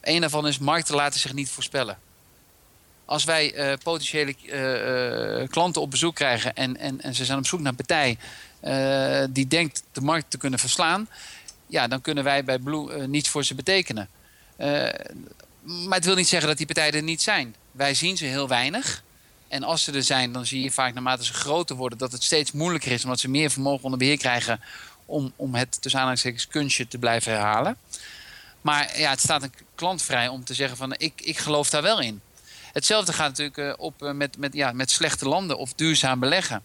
een 0.00 0.20
daarvan 0.20 0.46
is 0.46 0.58
markten 0.58 0.94
laten 0.94 1.20
zich 1.20 1.32
niet 1.32 1.50
voorspellen. 1.50 1.98
Als 3.06 3.24
wij 3.24 3.76
potentiële 3.82 4.34
klanten 5.50 5.82
op 5.82 5.90
bezoek 5.90 6.14
krijgen 6.14 6.54
en, 6.54 6.76
en, 6.76 7.00
en 7.00 7.14
ze 7.14 7.24
zijn 7.24 7.38
op 7.38 7.46
zoek 7.46 7.60
naar 7.60 7.74
een 7.76 7.86
partij 7.86 8.18
die 9.30 9.46
denkt 9.46 9.82
de 9.92 10.00
markt 10.00 10.30
te 10.30 10.38
kunnen 10.38 10.58
verslaan, 10.58 11.08
ja, 11.66 11.88
dan 11.88 12.00
kunnen 12.00 12.24
wij 12.24 12.44
bij 12.44 12.58
Blue 12.58 13.06
niets 13.06 13.28
voor 13.28 13.44
ze 13.44 13.54
betekenen. 13.54 14.08
Maar 15.62 15.96
het 15.96 16.04
wil 16.04 16.14
niet 16.14 16.28
zeggen 16.28 16.48
dat 16.48 16.56
die 16.56 16.66
partijen 16.66 16.92
er 16.92 17.02
niet 17.02 17.22
zijn. 17.22 17.54
Wij 17.72 17.94
zien 17.94 18.16
ze 18.16 18.24
heel 18.24 18.48
weinig. 18.48 19.04
En 19.48 19.62
als 19.62 19.84
ze 19.84 19.92
er 19.92 20.02
zijn, 20.02 20.32
dan 20.32 20.46
zie 20.46 20.62
je 20.62 20.70
vaak 20.70 20.94
naarmate 20.94 21.24
ze 21.24 21.32
groter 21.32 21.76
worden 21.76 21.98
dat 21.98 22.12
het 22.12 22.22
steeds 22.22 22.52
moeilijker 22.52 22.92
is, 22.92 23.04
omdat 23.04 23.20
ze 23.20 23.28
meer 23.28 23.50
vermogen 23.50 23.84
onder 23.84 23.98
beheer 23.98 24.18
krijgen 24.18 24.60
om, 25.04 25.32
om 25.36 25.54
het 25.54 25.82
tussen 25.82 26.48
kunstje 26.48 26.88
te 26.88 26.98
blijven 26.98 27.32
herhalen. 27.32 27.76
Maar 28.60 28.98
ja, 28.98 29.10
het 29.10 29.20
staat 29.20 29.42
een 29.42 29.52
klant 29.74 30.02
vrij 30.02 30.28
om 30.28 30.44
te 30.44 30.54
zeggen 30.54 30.76
van 30.76 30.94
ik, 30.98 31.12
ik 31.20 31.38
geloof 31.38 31.70
daar 31.70 31.82
wel 31.82 32.00
in. 32.00 32.20
Hetzelfde 32.76 33.12
gaat 33.12 33.28
natuurlijk 33.28 33.56
uh, 33.56 33.72
op 33.76 34.12
met, 34.12 34.38
met, 34.38 34.54
ja, 34.54 34.72
met 34.72 34.90
slechte 34.90 35.28
landen 35.28 35.58
of 35.58 35.74
duurzaam 35.74 36.20
beleggen. 36.20 36.62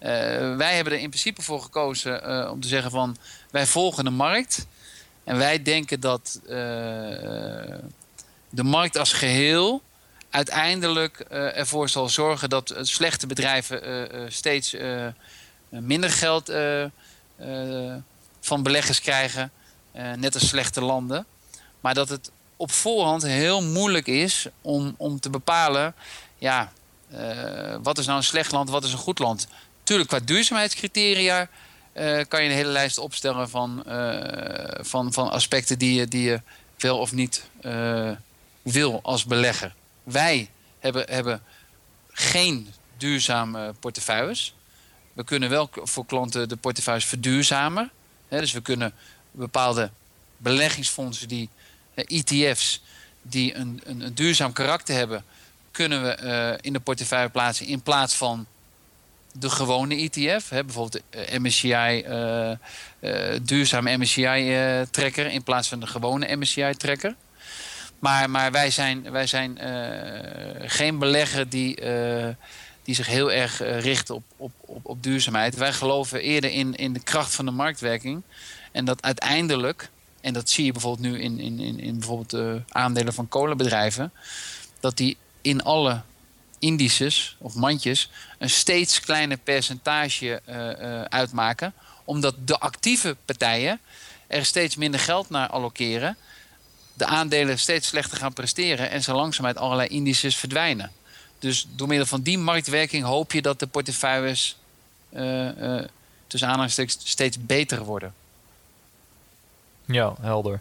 Eh, 0.00 0.56
wij 0.56 0.74
hebben 0.74 0.92
er 0.92 0.98
in 0.98 1.08
principe 1.08 1.42
voor 1.42 1.62
gekozen 1.62 2.22
eh, 2.22 2.50
om 2.50 2.60
te 2.60 2.68
zeggen 2.68 2.90
van 2.90 3.16
wij 3.50 3.66
volgen 3.66 4.04
de 4.04 4.10
markt. 4.10 4.66
En 5.24 5.36
wij 5.36 5.62
denken 5.62 6.00
dat 6.00 6.40
eh, 6.42 6.50
de 8.50 8.62
markt 8.62 8.98
als 8.98 9.12
geheel 9.12 9.82
uiteindelijk 10.30 11.20
ervoor 11.30 11.88
zal 11.88 12.08
zorgen 12.08 12.48
dat 12.48 12.74
slechte 12.80 13.26
bedrijven 13.26 14.32
steeds 14.32 14.76
minder 15.68 16.10
geld 16.10 16.52
van 18.40 18.62
beleggers 18.62 19.00
krijgen. 19.00 19.52
net 20.16 20.34
als 20.34 20.48
slechte 20.48 20.80
landen. 20.80 21.26
Maar 21.80 21.94
dat 21.94 22.08
het 22.08 22.30
op 22.60 22.72
voorhand 22.72 23.22
heel 23.22 23.62
moeilijk 23.62 24.06
is 24.06 24.46
om, 24.60 24.94
om 24.96 25.20
te 25.20 25.30
bepalen... 25.30 25.94
ja, 26.38 26.72
wat 27.82 27.98
is 27.98 28.06
nou 28.06 28.18
een 28.18 28.24
slecht 28.24 28.52
land, 28.52 28.70
wat 28.70 28.84
is 28.84 28.92
een 28.92 28.98
goed 28.98 29.18
land? 29.18 29.48
Natuurlijk, 29.78 30.08
qua 30.08 30.20
duurzaamheidscriteria 30.20 31.48
uh, 31.92 32.20
kan 32.28 32.42
je 32.42 32.48
een 32.48 32.54
hele 32.54 32.70
lijst 32.70 32.98
opstellen 32.98 33.50
van, 33.50 33.82
uh, 33.86 34.18
van, 34.80 35.12
van 35.12 35.30
aspecten 35.30 35.78
die 35.78 35.94
je, 35.94 36.08
die 36.08 36.22
je 36.22 36.40
wel 36.78 36.98
of 36.98 37.12
niet 37.12 37.44
wil 38.62 39.00
als 39.02 39.24
belegger. 39.24 39.74
Wij 40.02 40.50
hebben, 40.78 41.04
hebben 41.08 41.42
geen 42.08 42.72
duurzame 42.96 43.74
portefeuilles. 43.80 44.54
We 45.12 45.24
kunnen 45.24 45.50
wel 45.50 45.70
voor 45.72 46.06
klanten 46.06 46.48
de 46.48 46.56
portefeuilles 46.56 47.06
verduurzamen. 47.06 47.90
dus 48.28 48.52
we 48.52 48.60
kunnen 48.60 48.92
bepaalde 49.30 49.90
beleggingsfondsen 50.36 51.28
die 51.28 51.48
ETF's 52.04 52.82
die 53.22 53.54
een, 53.54 53.80
een, 53.84 54.00
een, 54.00 54.14
duurzaam 54.14 54.52
karakter 54.52 54.94
hebben, 54.94 55.24
kunnen 55.70 56.02
we 56.02 56.58
in 56.60 56.72
de 56.72 56.80
portefeuille 56.80 57.28
plaatsen 57.28 57.66
in 57.66 57.82
plaats 57.82 58.14
van 58.14 58.46
de 59.32 59.50
gewone 59.50 59.94
ETF, 59.94 60.48
hè, 60.48 60.64
bijvoorbeeld 60.64 61.02
de 61.10 61.38
MSCI, 61.38 62.04
uh, 62.08 62.50
uh, 63.00 63.38
duurzame 63.42 63.96
MSCI-trekker 63.96 65.26
in 65.26 65.42
plaats 65.42 65.68
van 65.68 65.80
de 65.80 65.86
gewone 65.86 66.36
MSCI-trekker. 66.36 67.14
Maar, 67.98 68.30
maar 68.30 68.52
wij 68.52 68.70
zijn, 68.70 69.10
wij 69.10 69.26
zijn 69.26 69.58
geen 70.66 70.98
belegger 70.98 71.48
die, 71.48 71.74
die 72.82 72.94
zich 72.94 73.06
heel 73.06 73.32
erg 73.32 73.58
richt 73.58 74.10
op, 74.10 74.22
op, 74.36 74.52
op, 74.60 74.86
op, 74.86 75.02
duurzaamheid. 75.02 75.56
Wij 75.56 75.72
geloven 75.72 76.20
eerder 76.20 76.50
in, 76.50 76.74
in 76.74 76.92
de 76.92 77.02
kracht 77.02 77.34
van 77.34 77.44
de 77.44 77.50
marktwerking. 77.50 78.22
En 78.72 78.84
dat 78.84 79.02
uiteindelijk, 79.02 79.90
en 80.20 80.32
dat 80.32 80.50
zie 80.50 80.64
je 80.64 80.72
bijvoorbeeld 80.72 81.12
nu 81.12 81.20
in, 81.20 81.40
in, 81.40 81.60
in, 81.60 81.80
in 81.80 81.98
bijvoorbeeld 81.98 82.64
aandelen 82.68 83.12
van 83.12 83.28
kolenbedrijven, 83.28 84.12
dat 84.80 84.96
die 84.96 85.16
in 85.42 85.62
alle 85.62 86.02
indices 86.60 87.36
of 87.38 87.54
mandjes 87.54 88.10
een 88.38 88.50
steeds 88.50 89.00
kleiner 89.00 89.36
percentage 89.36 90.42
uh, 90.48 90.56
uh, 90.56 91.02
uitmaken. 91.02 91.72
Omdat 92.04 92.34
de 92.44 92.58
actieve 92.58 93.16
partijen 93.24 93.80
er 94.26 94.44
steeds 94.44 94.76
minder 94.76 95.00
geld 95.00 95.30
naar 95.30 95.48
allokeren. 95.48 96.16
De 96.94 97.06
aandelen 97.06 97.58
steeds 97.58 97.88
slechter 97.88 98.18
gaan 98.18 98.32
presteren 98.32 98.90
en 98.90 99.02
zo 99.02 99.14
langzaam 99.14 99.46
uit 99.46 99.56
allerlei 99.56 99.88
indices 99.88 100.36
verdwijnen. 100.36 100.92
Dus 101.38 101.66
door 101.76 101.88
middel 101.88 102.06
van 102.06 102.22
die 102.22 102.38
marktwerking 102.38 103.04
hoop 103.04 103.32
je 103.32 103.42
dat 103.42 103.58
de 103.58 103.66
portefeuilles 103.66 104.56
tussen 106.26 106.48
aanhalingstekens 106.48 106.98
steeds 107.04 107.46
beter 107.46 107.84
worden. 107.84 108.14
Ja, 109.90 110.14
helder. 110.20 110.60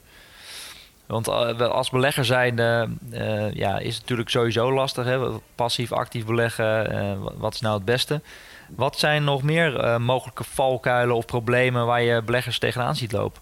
Want 1.09 1.27
uh, 1.27 1.59
als 1.59 1.89
belegger 1.89 2.25
zijn 2.25 2.59
uh, 2.59 3.53
ja, 3.53 3.79
is 3.79 3.93
het 3.93 4.01
natuurlijk 4.01 4.29
sowieso 4.29 4.73
lastig. 4.73 5.05
Hè? 5.05 5.39
Passief, 5.55 5.91
actief 5.91 6.25
beleggen, 6.25 6.93
uh, 6.93 7.29
wat 7.37 7.53
is 7.53 7.59
nou 7.59 7.75
het 7.75 7.85
beste? 7.85 8.21
Wat 8.75 8.99
zijn 8.99 9.23
nog 9.23 9.43
meer 9.43 10.01
mogelijke 10.01 10.43
valkuilen 10.43 11.15
of 11.15 11.25
problemen 11.25 11.85
waar 11.85 12.01
je 12.01 12.21
beleggers 12.21 12.59
tegenaan 12.59 12.95
ziet 12.95 13.11
lopen? 13.11 13.41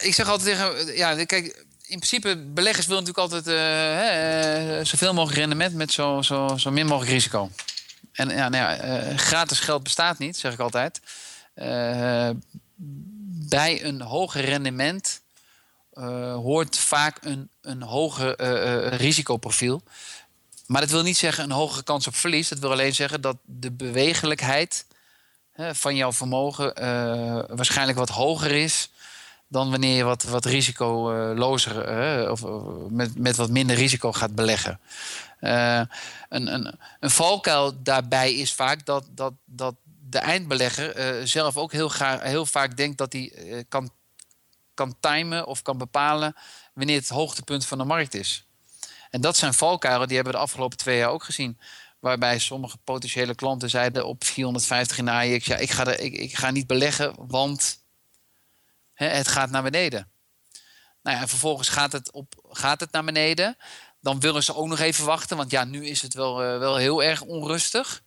ik 0.00 0.14
zeg 0.14 0.28
altijd 0.28 0.56
tegen, 0.56 0.96
ja, 0.96 1.24
kijk, 1.24 1.64
in 1.86 1.98
principe, 1.98 2.36
beleggers 2.36 2.86
willen 2.86 3.04
natuurlijk 3.04 3.32
altijd 3.32 3.56
hè, 3.56 4.84
zoveel 4.84 5.14
mogelijk 5.14 5.38
rendement 5.38 5.74
met 5.74 5.92
zo, 5.92 6.22
zo, 6.22 6.54
zo 6.56 6.70
min 6.70 6.86
mogelijk 6.86 7.12
risico. 7.12 7.50
En 8.12 8.28
ja, 8.28 8.48
nou 8.48 8.64
ja, 8.64 8.96
gratis 9.16 9.60
geld 9.60 9.82
bestaat 9.82 10.18
niet, 10.18 10.36
zeg 10.36 10.52
ik 10.52 10.58
altijd 10.58 11.00
bij 13.48 13.84
een 13.84 14.00
hoger 14.00 14.44
rendement 14.44 15.20
uh, 15.98 16.34
hoort 16.34 16.78
vaak 16.78 17.18
een, 17.24 17.50
een 17.60 17.82
hoger 17.82 18.40
uh, 18.40 18.98
risicoprofiel. 18.98 19.82
Maar 20.66 20.80
dat 20.80 20.90
wil 20.90 21.02
niet 21.02 21.16
zeggen 21.16 21.44
een 21.44 21.50
hogere 21.50 21.82
kans 21.82 22.06
op 22.06 22.14
verlies. 22.14 22.48
Dat 22.48 22.58
wil 22.58 22.70
alleen 22.70 22.94
zeggen 22.94 23.20
dat 23.20 23.36
de 23.44 23.70
bewegelijkheid 23.70 24.86
van 25.72 25.96
jouw 25.96 26.12
vermogen 26.12 26.74
waarschijnlijk 27.56 27.98
wat 27.98 28.08
hoger 28.08 28.50
is 28.50 28.90
dan 29.48 29.70
wanneer 29.70 29.96
je 29.96 30.04
wat, 30.04 30.22
wat 30.22 30.44
risicolozer 30.44 32.30
of 32.30 32.42
met, 32.88 33.18
met 33.18 33.36
wat 33.36 33.50
minder 33.50 33.76
risico 33.76 34.12
gaat 34.12 34.34
beleggen. 34.34 34.80
een, 35.40 35.88
een, 36.28 36.78
een 37.00 37.10
valkuil 37.10 37.82
daarbij 37.82 38.34
is 38.34 38.52
vaak 38.52 38.86
dat, 38.86 39.04
dat, 39.10 39.32
dat 39.44 39.74
de 40.08 40.18
eindbelegger 40.18 41.18
uh, 41.20 41.26
zelf 41.26 41.56
ook 41.56 41.72
heel, 41.72 41.88
graag, 41.88 42.22
heel 42.22 42.46
vaak 42.46 42.76
denkt 42.76 42.98
dat 42.98 43.12
hij 43.12 43.32
uh, 43.36 43.62
kan, 43.68 43.90
kan 44.74 44.96
timen 45.00 45.46
of 45.46 45.62
kan 45.62 45.78
bepalen 45.78 46.36
wanneer 46.74 46.98
het 46.98 47.08
hoogtepunt 47.08 47.66
van 47.66 47.78
de 47.78 47.84
markt 47.84 48.14
is. 48.14 48.46
En 49.10 49.20
dat 49.20 49.36
zijn 49.36 49.54
valkuilen, 49.54 50.06
die 50.06 50.16
hebben 50.16 50.34
we 50.34 50.38
de 50.38 50.44
afgelopen 50.44 50.78
twee 50.78 50.98
jaar 50.98 51.10
ook 51.10 51.24
gezien. 51.24 51.58
Waarbij 51.98 52.38
sommige 52.38 52.76
potentiële 52.76 53.34
klanten 53.34 53.70
zeiden 53.70 54.06
op 54.06 54.24
450 54.24 54.98
in 54.98 55.04
de 55.04 55.10
AX: 55.10 55.46
ja, 55.46 55.56
ik 55.56 55.70
ga, 55.70 55.90
ik, 55.90 56.12
ik 56.12 56.36
ga 56.36 56.50
niet 56.50 56.66
beleggen, 56.66 57.14
want 57.16 57.82
hè, 58.94 59.06
het 59.06 59.28
gaat 59.28 59.50
naar 59.50 59.62
beneden. 59.62 60.10
Nou 61.02 61.16
ja, 61.16 61.22
en 61.22 61.28
vervolgens 61.28 61.68
gaat 61.68 61.92
het, 61.92 62.12
op, 62.12 62.34
gaat 62.50 62.80
het 62.80 62.92
naar 62.92 63.04
beneden. 63.04 63.56
Dan 64.00 64.20
willen 64.20 64.42
ze 64.42 64.54
ook 64.54 64.66
nog 64.66 64.78
even 64.78 65.04
wachten, 65.04 65.36
want 65.36 65.50
ja, 65.50 65.64
nu 65.64 65.86
is 65.86 66.02
het 66.02 66.14
wel, 66.14 66.44
uh, 66.44 66.58
wel 66.58 66.76
heel 66.76 67.02
erg 67.02 67.22
onrustig. 67.22 68.02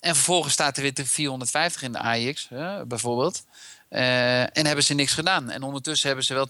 En 0.00 0.14
vervolgens 0.14 0.52
staat 0.52 0.76
er 0.76 0.82
weer 0.82 0.94
de 0.94 1.06
450 1.06 1.82
in 1.82 1.92
de 1.92 1.98
AX, 1.98 2.48
hè, 2.48 2.86
bijvoorbeeld. 2.86 3.44
Uh, 3.90 4.40
en 4.40 4.66
hebben 4.66 4.84
ze 4.84 4.94
niks 4.94 5.12
gedaan. 5.12 5.50
En 5.50 5.62
ondertussen 5.62 6.06
hebben 6.06 6.24
ze 6.24 6.34
wel 6.34 6.48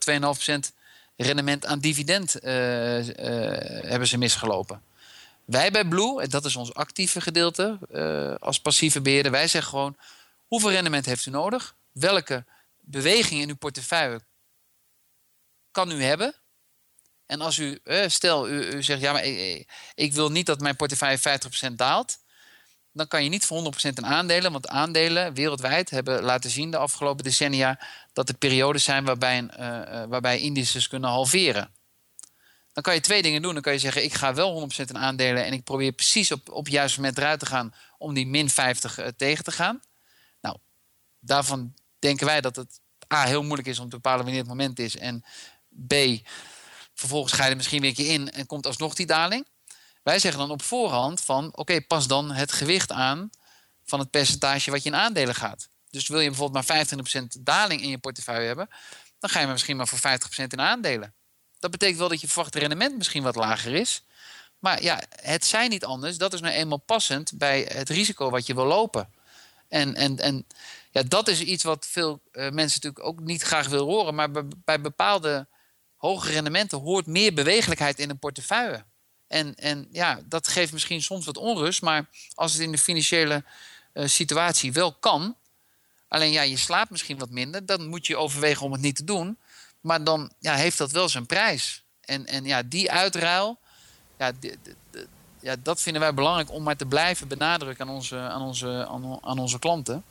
2,5% 0.69 0.75
rendement 1.17 1.67
aan 1.67 1.79
dividend 1.79 2.45
uh, 2.45 3.09
uh, 3.09 3.13
hebben 3.83 4.09
ze 4.09 4.19
misgelopen. 4.19 4.83
Wij 5.45 5.71
bij 5.71 5.85
Blue, 5.85 6.27
dat 6.27 6.45
is 6.45 6.57
ons 6.57 6.75
actieve 6.75 7.21
gedeelte 7.21 7.79
als 8.41 8.61
passieve 8.61 9.01
beheerder, 9.01 9.33
wij 9.33 9.49
zeggen 9.49 9.71
gewoon: 9.71 9.97
hoeveel 10.47 10.71
rendement 10.71 11.07
heeft 11.07 11.27
u 11.27 11.31
nodig? 11.31 11.75
Welke 11.93 12.45
beweging 12.81 13.41
in 13.41 13.49
uw 13.49 13.57
portefeuille 13.57 14.21
kan 15.71 15.91
u 15.91 16.03
hebben? 16.03 16.35
En 17.27 17.41
als 17.41 17.59
u, 17.59 17.79
stel, 18.07 18.49
u, 18.49 18.63
u 18.63 18.83
zegt: 18.83 19.01
ja, 19.01 19.13
maar 19.13 19.25
ik, 19.25 19.69
ik 19.95 20.13
wil 20.13 20.31
niet 20.31 20.47
dat 20.47 20.61
mijn 20.61 20.77
portefeuille 20.77 21.41
50% 21.71 21.73
daalt 21.73 22.19
dan 22.99 23.09
kan 23.09 23.23
je 23.23 23.29
niet 23.29 23.47
voor 23.47 23.75
100% 23.75 23.89
in 23.95 24.07
aandelen. 24.07 24.53
Want 24.53 24.69
aandelen 24.69 25.35
wereldwijd 25.35 25.91
hebben 25.91 26.23
laten 26.23 26.51
zien 26.51 26.71
de 26.71 26.77
afgelopen 26.77 27.25
decennia 27.25 27.81
dat 28.13 28.29
er 28.29 28.35
periodes 28.35 28.85
zijn 28.85 29.05
waarbij, 29.05 29.39
een, 29.39 29.51
uh, 29.59 30.05
waarbij 30.09 30.41
indices 30.41 30.89
kunnen 30.89 31.11
halveren. 31.11 31.71
Dan 32.73 32.83
kan 32.83 32.95
je 32.95 33.01
twee 33.01 33.23
dingen 33.23 33.43
doen. 33.43 33.53
Dan 33.53 33.63
kan 33.63 33.73
je 33.73 33.79
zeggen: 33.79 34.05
ik 34.05 34.15
ga 34.15 34.35
wel 34.35 34.53
100% 34.53 34.89
in 34.89 34.99
aandelen 34.99 35.45
en 35.45 35.53
ik 35.53 35.65
probeer 35.65 35.93
precies 35.93 36.33
op, 36.33 36.51
op 36.51 36.65
het 36.65 36.75
juiste 36.75 37.01
moment 37.01 37.19
eruit 37.19 37.41
te 37.41 37.47
gaan 37.47 37.75
om 37.99 38.15
die 38.15 38.27
min 38.27 38.51
50 38.51 38.99
uh, 38.99 39.07
tegen 39.17 39.45
te 39.45 39.53
gaan. 39.53 39.81
Nou, 40.41 40.57
daarvan 41.21 41.75
denken 41.99 42.27
wij 42.27 42.41
dat 42.41 42.57
het 42.57 42.81
A 43.15 43.25
heel 43.25 43.43
moeilijk 43.43 43.69
is 43.69 43.79
om 43.79 43.89
te 43.89 43.97
bepalen 43.97 44.23
wanneer 44.23 44.41
het 44.41 44.49
moment 44.49 44.79
is. 44.79 44.97
En 44.97 45.25
B, 45.87 45.95
vervolgens 46.95 47.33
ga 47.33 47.47
je 47.47 47.57
misschien 47.57 47.81
weer 47.81 47.91
een 47.91 47.97
keer 47.97 48.13
in 48.13 48.33
en 48.33 48.47
komt 48.47 48.67
alsnog 48.67 48.95
die 48.95 49.07
daling. 49.07 49.47
Wij 50.09 50.19
zeggen 50.19 50.41
dan 50.41 50.51
op 50.51 50.63
voorhand 50.63 51.21
van 51.21 51.57
oké, 51.57 51.81
pas 51.81 52.07
dan 52.07 52.31
het 52.31 52.53
gewicht 52.53 52.93
aan 52.93 53.31
van 53.85 53.99
het 53.99 54.11
percentage 54.11 54.71
wat 54.71 54.83
je 54.83 54.89
in 54.89 54.95
aandelen 54.95 55.35
gaat. 55.35 55.69
Dus 55.91 56.09
wil 56.09 56.21
je 56.21 56.29
bijvoorbeeld 56.29 56.69
maar 56.69 56.87
25% 56.87 57.41
daling 57.41 57.83
in 57.83 57.89
je 57.89 57.99
portefeuille 57.99 58.47
hebben, 58.47 58.69
dan 59.19 59.31
ga 59.31 59.41
je 59.41 59.47
misschien 59.47 59.77
maar 59.77 59.89
voor 59.89 59.99
50% 59.99 60.47
in 60.47 60.61
aandelen. 60.61 61.15
Dat 61.59 61.71
betekent 61.71 61.99
wel 61.99 62.09
dat 62.09 62.21
je 62.21 62.29
verwachte 62.29 62.59
rendement 62.59 62.97
misschien 62.97 63.23
wat 63.23 63.35
lager 63.35 63.75
is. 63.75 64.05
Maar 64.59 64.83
ja, 64.83 65.03
het 65.11 65.45
zijn 65.45 65.71
niet 65.71 65.85
anders. 65.85 66.19
Dat 66.19 66.33
is 66.33 66.41
nou 66.41 66.55
eenmaal 66.55 66.79
passend 66.79 67.33
bij 67.39 67.61
het 67.73 67.89
risico 67.89 68.31
wat 68.31 68.47
je 68.47 68.55
wil 68.55 68.67
lopen. 68.67 69.13
En, 69.69 69.95
en, 69.95 70.19
en 70.19 70.47
ja, 70.91 71.03
dat 71.03 71.29
is 71.29 71.41
iets 71.41 71.63
wat 71.63 71.87
veel 71.87 72.21
uh, 72.33 72.43
mensen 72.51 72.81
natuurlijk 72.83 73.05
ook 73.05 73.21
niet 73.21 73.43
graag 73.43 73.69
willen 73.69 73.87
horen. 73.87 74.15
Maar 74.15 74.31
bij 74.65 74.81
bepaalde 74.81 75.47
hoge 75.97 76.31
rendementen 76.31 76.79
hoort 76.79 77.07
meer 77.07 77.35
bewegelijkheid 77.35 77.99
in 77.99 78.11
een 78.11 78.19
portefeuille. 78.19 78.85
En, 79.29 79.55
en 79.55 79.89
ja, 79.93 80.21
dat 80.25 80.49
geeft 80.49 80.73
misschien 80.73 81.03
soms 81.03 81.27
wat 81.27 81.37
onrust. 81.37 81.83
Maar 81.83 82.09
als 82.35 82.53
het 82.53 82.61
in 82.61 82.73
de 82.73 82.79
financiële 82.79 83.45
uh, 83.95 84.07
situatie 84.07 84.73
wel 84.73 84.93
kan. 84.93 85.37
Alleen 86.09 86.33
ja, 86.33 86.43
je 86.43 86.57
slaapt 86.57 86.91
misschien 86.91 87.19
wat 87.19 87.31
minder. 87.31 87.67
Dan 87.67 87.87
moet 87.87 88.07
je 88.07 88.17
overwegen 88.17 88.67
om 88.67 88.73
het 88.73 88.81
niet 88.81 88.97
te 88.97 89.05
doen. 89.05 89.39
Maar 89.81 90.05
dan 90.05 90.33
ja, 90.39 90.55
heeft 90.55 90.79
dat 90.79 90.91
wel 90.91 91.09
zijn 91.09 91.27
prijs. 91.27 91.85
En, 92.01 92.27
en 92.27 92.45
ja, 92.45 92.63
die 92.63 92.91
uitruil. 92.91 93.59
Ja, 95.41 95.57
dat 95.63 95.81
vinden 95.81 96.03
wij 96.03 96.15
belangrijk 96.15 96.51
om 96.51 96.63
maar 96.63 96.77
te 96.77 96.87
blijven 96.87 97.29
benadrukken 97.29 97.89
aan 97.89 97.95
onze, 97.95 98.19
aan 98.19 98.43
onze, 98.43 98.87
aan, 99.23 99.39
onze 99.39 99.59
klanten. 99.59 100.05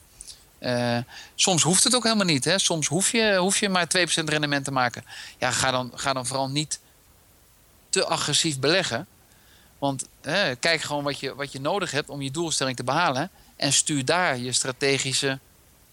Uh, 0.59 0.97
soms 1.35 1.63
hoeft 1.63 1.83
het 1.83 1.95
ook 1.95 2.03
helemaal 2.03 2.25
niet. 2.25 2.45
Hè? 2.45 2.59
Soms 2.59 2.87
hoef 2.87 3.11
je, 3.11 3.35
hoef 3.35 3.59
je 3.59 3.69
maar 3.69 3.87
2% 3.97 4.23
rendement 4.23 4.65
te 4.65 4.71
maken. 4.71 5.03
Ja, 5.37 5.51
ga 5.51 5.71
dan, 5.71 5.91
ga 5.95 6.13
dan 6.13 6.25
vooral 6.25 6.49
niet 6.49 6.79
te 7.89 8.05
agressief 8.05 8.59
beleggen. 8.59 9.07
Want 9.79 10.07
hè, 10.21 10.55
kijk 10.55 10.81
gewoon 10.81 11.03
wat 11.03 11.19
je, 11.19 11.35
wat 11.35 11.51
je 11.51 11.61
nodig 11.61 11.91
hebt 11.91 12.09
om 12.09 12.21
je 12.21 12.31
doelstelling 12.31 12.75
te 12.75 12.83
behalen. 12.83 13.29
En 13.55 13.73
stuur 13.73 14.05
daar 14.05 14.37
je 14.37 14.51
strategische 14.51 15.39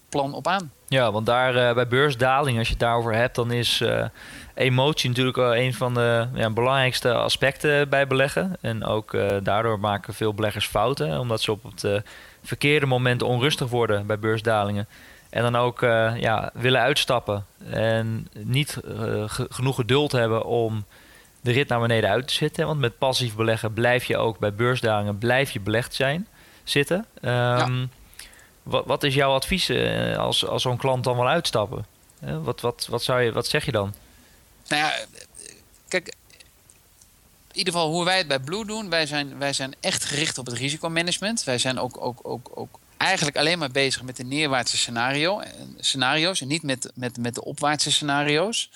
plan 0.09 0.33
op 0.33 0.47
aan. 0.47 0.71
Ja, 0.87 1.11
want 1.11 1.25
daar 1.25 1.55
uh, 1.55 1.73
bij 1.73 1.87
beursdaling, 1.87 2.57
als 2.57 2.67
je 2.67 2.73
het 2.73 2.81
daarover 2.81 3.15
hebt, 3.15 3.35
dan 3.35 3.51
is 3.51 3.81
uh, 3.81 4.05
emotie 4.53 5.09
natuurlijk 5.09 5.37
een 5.37 5.73
van 5.73 5.93
de 5.93 6.27
ja, 6.33 6.49
belangrijkste 6.49 7.13
aspecten 7.13 7.89
bij 7.89 8.07
beleggen. 8.07 8.57
En 8.61 8.85
ook 8.85 9.13
uh, 9.13 9.27
daardoor 9.43 9.79
maken 9.79 10.13
veel 10.13 10.33
beleggers 10.33 10.67
fouten, 10.67 11.19
omdat 11.19 11.41
ze 11.41 11.51
op 11.51 11.63
het 11.63 12.03
verkeerde 12.43 12.85
moment 12.85 13.21
onrustig 13.21 13.69
worden 13.69 14.05
bij 14.05 14.19
beursdalingen. 14.19 14.87
En 15.29 15.41
dan 15.41 15.55
ook 15.55 15.81
ja, 16.19 16.51
willen 16.53 16.81
uitstappen 16.81 17.45
en 17.69 18.27
niet 18.33 18.77
genoeg 19.49 19.75
geduld 19.75 20.11
hebben 20.11 20.45
om 20.45 20.85
de 21.45 21.51
rit 21.51 21.67
naar 21.67 21.79
beneden 21.79 22.09
uit 22.09 22.27
te 22.27 22.33
zitten. 22.33 22.65
Want 22.65 22.79
met 22.79 22.97
passief 22.97 23.35
beleggen 23.35 23.73
blijf 23.73 24.05
je 24.05 24.17
ook 24.17 24.39
bij 24.39 24.53
beursdalingen 24.53 25.17
blijf 25.17 25.51
je 25.51 25.59
belegd 25.59 25.93
zijn, 25.93 26.27
zitten. 26.63 26.97
Um, 27.21 27.31
ja. 27.31 27.87
wat, 28.63 28.85
wat, 28.85 29.03
is 29.03 29.13
jouw 29.13 29.33
advies 29.33 29.69
uh, 29.69 30.17
als, 30.17 30.45
als 30.45 30.61
zo'n 30.61 30.77
klant 30.77 31.03
dan 31.03 31.15
wil 31.15 31.27
uitstappen? 31.27 31.85
Uh, 32.23 32.43
wat, 32.43 32.61
wat, 32.61 32.87
wat, 32.89 33.03
zou 33.03 33.21
je, 33.21 33.31
wat 33.31 33.47
zeg 33.47 33.65
je 33.65 33.71
dan? 33.71 33.93
Nou 34.67 34.81
ja, 34.81 34.93
kijk, 35.87 36.07
in 37.51 37.57
ieder 37.57 37.73
geval 37.73 37.89
hoe 37.89 38.05
wij 38.05 38.17
het 38.17 38.27
bij 38.27 38.39
Blue 38.39 38.65
doen, 38.65 38.89
wij 38.89 39.05
zijn, 39.05 39.37
wij 39.37 39.53
zijn 39.53 39.73
echt 39.79 40.05
gericht 40.05 40.37
op 40.37 40.45
het 40.45 40.57
risicomanagement. 40.57 41.43
Wij 41.43 41.57
zijn 41.57 41.79
ook, 41.79 41.97
ook, 42.01 42.19
ook, 42.23 42.51
ook 42.53 42.79
eigenlijk 42.97 43.37
alleen 43.37 43.59
maar 43.59 43.71
bezig 43.71 44.03
met 44.03 44.17
de 44.17 44.23
neerwaartse 44.23 44.77
scenario, 44.77 45.41
scenario's 45.77 46.41
en 46.41 46.47
niet 46.47 46.63
met, 46.63 46.91
met, 46.95 47.17
met 47.17 47.35
de 47.35 47.43
opwaartse 47.43 47.91
scenario's 47.91 48.69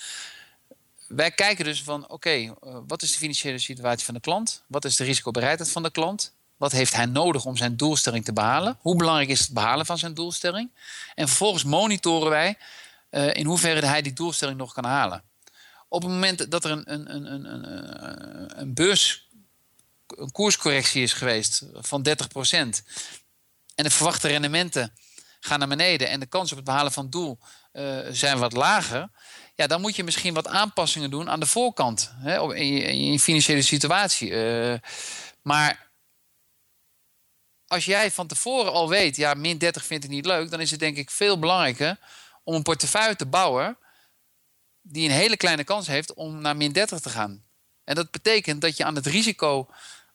wij 1.10 1.32
kijken 1.32 1.65
dus 1.65 1.84
van 1.84 2.10
oké, 2.10 2.36
uh, 2.36 2.54
wat 2.88 3.02
is 3.02 3.12
de 3.12 3.17
financiële 3.17 3.60
situatie 3.60 4.06
van 4.06 4.13
de 4.13 4.19
klant? 4.19 4.63
Wat 4.67 4.86
is 4.86 4.95
de 4.95 5.04
risicobereidheid 5.04 5.72
van 5.72 5.84
de 5.84 5.91
klant? 5.91 6.34
Wat 6.58 6.72
heeft 6.72 6.95
hij 6.95 7.06
nodig 7.06 7.45
om 7.45 7.58
zijn 7.58 7.78
doelstelling 7.78 8.26
te 8.26 8.34
behalen? 8.34 8.78
Hoe 8.82 8.95
belangrijk 8.95 9.30
is 9.30 9.39
het 9.39 9.54
behalen 9.54 9.86
van 9.86 9.98
zijn 9.98 10.13
doelstelling? 10.13 10.72
En 11.15 11.28
vervolgens 11.28 11.63
monitoren 11.63 12.30
wij 12.30 12.58
uh, 13.12 13.34
in 13.34 13.45
hoeverre 13.45 13.86
hij 13.86 14.02
die 14.02 14.13
doelstelling 14.13 14.58
nog 14.58 14.74
kan 14.74 14.86
halen. 14.86 15.24
Op 15.88 16.02
het 16.02 16.12
moment 16.12 16.52
dat 16.52 16.65
er 16.65 16.72
een, 16.72 16.93
een, 16.93 17.15
een, 17.15 17.54
een, 17.54 18.60
een 18.60 18.74
beurs, 18.74 19.30
een 20.08 20.32
koerscorrectie 20.32 21.04
is 21.04 21.13
geweest 21.13 21.65
van 21.74 22.08
30% 22.10 22.12
en 23.76 23.84
de 23.84 23.89
verwachte 23.89 24.28
rendementen 24.28 24.93
gaan 25.39 25.60
naar 25.60 25.67
beneden 25.67 26.10
en 26.10 26.19
de 26.19 26.26
kans 26.26 26.52
op 26.52 26.58
het 26.58 26.65
behalen 26.65 26.91
van 26.91 27.04
het 27.04 27.12
doel 27.12 27.39
zijn 28.12 28.38
wat 28.38 28.54
lager, 28.54 29.10
ja, 29.60 29.67
dan 29.67 29.82
moet 29.82 29.95
je 29.95 30.04
misschien 30.04 30.34
wat 30.34 30.48
aanpassingen 30.48 31.10
doen 31.10 31.30
aan 31.30 31.39
de 31.39 31.45
voorkant 31.45 32.13
hè, 32.15 32.56
in, 32.56 32.74
je, 32.74 32.82
in 32.82 33.12
je 33.12 33.19
financiële 33.19 33.62
situatie. 33.62 34.30
Uh, 34.30 34.74
maar 35.41 35.89
als 37.67 37.86
jij 37.86 38.12
van 38.12 38.28
tevoren 38.28 38.72
al 38.72 38.89
weet, 38.89 39.15
ja, 39.15 39.34
min 39.34 39.58
30 39.58 39.86
vind 39.86 40.04
ik 40.04 40.10
niet 40.10 40.26
leuk, 40.26 40.52
dan 40.52 40.60
is 40.60 40.72
het 40.72 40.80
denk 40.80 40.98
ik 40.98 41.10
veel 41.10 41.39
belangrijker 41.39 41.98
om 42.43 42.54
een 42.56 42.62
portefeuille 42.62 43.15
te 43.15 43.26
bouwen 43.26 43.78
die 44.82 45.10
een 45.10 45.15
hele 45.15 45.38
kleine 45.38 45.63
kans 45.63 45.88
heeft 45.88 46.13
om 46.13 46.41
naar 46.41 46.58
min 46.58 46.72
30 46.72 47.00
te 47.00 47.10
gaan. 47.10 47.43
En 47.84 47.95
dat 47.95 48.12
betekent 48.12 48.62
dat 48.62 48.78
je 48.78 48.86
aan 48.86 48.95
het 48.95 49.06
risico, 49.06 49.69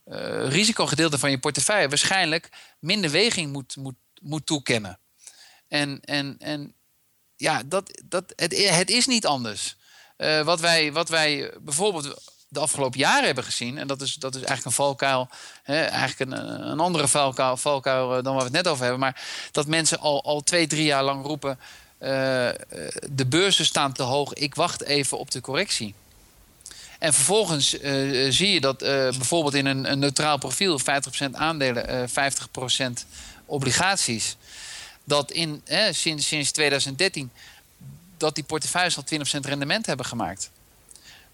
uh, 0.06 0.48
risicogedeelte 0.48 1.18
van 1.18 1.30
je 1.30 1.38
portefeuille 1.38 1.88
waarschijnlijk 1.88 2.48
minder 2.78 3.10
weging 3.10 3.52
moet, 3.52 3.76
moet, 3.76 3.96
moet 4.20 4.46
toekennen. 4.46 4.98
En, 5.68 6.00
en, 6.00 6.36
en 6.38 6.74
ja, 7.36 7.62
dat, 7.66 8.02
dat, 8.04 8.24
het, 8.36 8.90
is 8.90 9.06
niet 9.06 9.26
anders. 9.26 9.76
Uh, 10.18 10.40
wat, 10.40 10.60
wij, 10.60 10.92
wat 10.92 11.08
wij 11.08 11.52
bijvoorbeeld 11.60 12.32
de 12.48 12.60
afgelopen 12.60 12.98
jaren 12.98 13.24
hebben 13.24 13.44
gezien, 13.44 13.78
en 13.78 13.86
dat 13.86 14.00
is, 14.00 14.14
dat 14.14 14.34
is 14.34 14.42
eigenlijk 14.42 14.66
een 14.66 14.84
valkuil, 14.84 15.28
hè, 15.62 15.82
eigenlijk 15.84 16.30
een, 16.30 16.68
een 16.70 16.80
andere 16.80 17.08
valkuil, 17.08 17.56
valkuil 17.56 18.08
dan 18.08 18.34
waar 18.34 18.36
we 18.36 18.42
het 18.42 18.64
net 18.64 18.68
over 18.68 18.82
hebben, 18.82 19.00
maar 19.00 19.22
dat 19.52 19.66
mensen 19.66 19.98
al, 19.98 20.24
al 20.24 20.40
twee, 20.40 20.66
drie 20.66 20.84
jaar 20.84 21.02
lang 21.02 21.26
roepen: 21.26 21.58
uh, 22.00 22.08
de 23.10 23.26
beurzen 23.28 23.64
staan 23.64 23.92
te 23.92 24.02
hoog, 24.02 24.32
ik 24.32 24.54
wacht 24.54 24.82
even 24.82 25.18
op 25.18 25.30
de 25.30 25.40
correctie. 25.40 25.94
En 26.98 27.14
vervolgens 27.14 27.68
zie 28.28 28.50
je 28.50 28.60
dat 28.60 28.78
bijvoorbeeld 28.78 29.54
in 29.54 29.66
een, 29.66 29.90
een, 29.90 29.98
neutraal 29.98 30.38
profiel 30.38 30.80
50% 30.80 30.84
aandelen, 31.32 32.08
50% 32.08 32.12
obligaties 33.46 34.36
dat 35.04 35.30
in, 35.30 35.62
sinds, 35.90 36.26
sinds 36.26 36.50
2013 36.50 37.30
dat 38.16 38.34
die 38.34 38.44
portefeuilles 38.44 38.96
al 38.96 39.04
20% 39.38 39.40
rendement 39.40 39.86
hebben 39.86 40.06
gemaakt. 40.06 40.50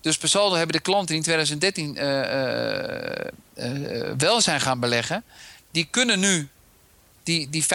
Dus 0.00 0.18
per 0.18 0.28
saldo 0.28 0.56
hebben 0.56 0.76
de 0.76 0.82
klanten 0.82 1.06
die 1.06 1.16
in 1.16 1.22
2013 1.22 1.96
uh, 1.96 2.02
uh, 2.02 3.30
uh, 3.56 4.12
wel 4.16 4.40
zijn 4.40 4.60
gaan 4.60 4.80
beleggen, 4.80 5.24
die 5.70 5.88
kunnen 5.90 6.20
nu 6.20 6.48
die, 7.22 7.50
die 7.50 7.64
50% 7.64 7.66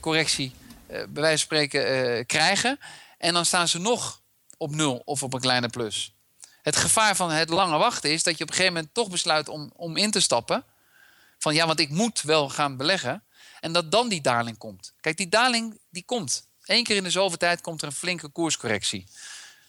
correctie 0.00 0.52
bij 0.86 1.06
wijze 1.12 1.46
van 1.46 1.48
spreken 1.58 2.26
krijgen. 2.26 2.78
En 3.18 3.34
dan 3.34 3.44
staan 3.44 3.68
ze 3.68 3.78
nog 3.78 4.20
op 4.56 4.74
nul 4.74 5.02
of 5.04 5.22
op 5.22 5.34
een 5.34 5.40
kleine 5.40 5.68
plus. 5.68 6.12
Het 6.62 6.76
gevaar 6.76 7.16
van 7.16 7.30
het 7.30 7.48
lange 7.48 7.78
wachten 7.78 8.10
is 8.10 8.22
dat 8.22 8.38
je 8.38 8.42
op 8.42 8.48
een 8.48 8.56
gegeven 8.56 8.74
moment 8.74 8.94
toch 8.94 9.10
besluit 9.10 9.48
om, 9.48 9.72
om 9.76 9.96
in 9.96 10.10
te 10.10 10.20
stappen. 10.20 10.64
Van 11.38 11.54
ja, 11.54 11.66
want 11.66 11.80
ik 11.80 11.88
moet 11.88 12.22
wel 12.22 12.48
gaan 12.48 12.76
beleggen. 12.76 13.22
En 13.64 13.72
dat 13.72 13.90
dan 13.90 14.08
die 14.08 14.20
daling 14.20 14.58
komt. 14.58 14.92
Kijk, 15.00 15.16
die 15.16 15.28
daling 15.28 15.78
die 15.90 16.04
komt. 16.04 16.46
Eén 16.64 16.84
keer 16.84 16.96
in 16.96 17.02
de 17.02 17.10
zoveel 17.10 17.36
tijd 17.36 17.60
komt 17.60 17.82
er 17.82 17.86
een 17.86 17.94
flinke 17.94 18.28
koerscorrectie. 18.28 19.06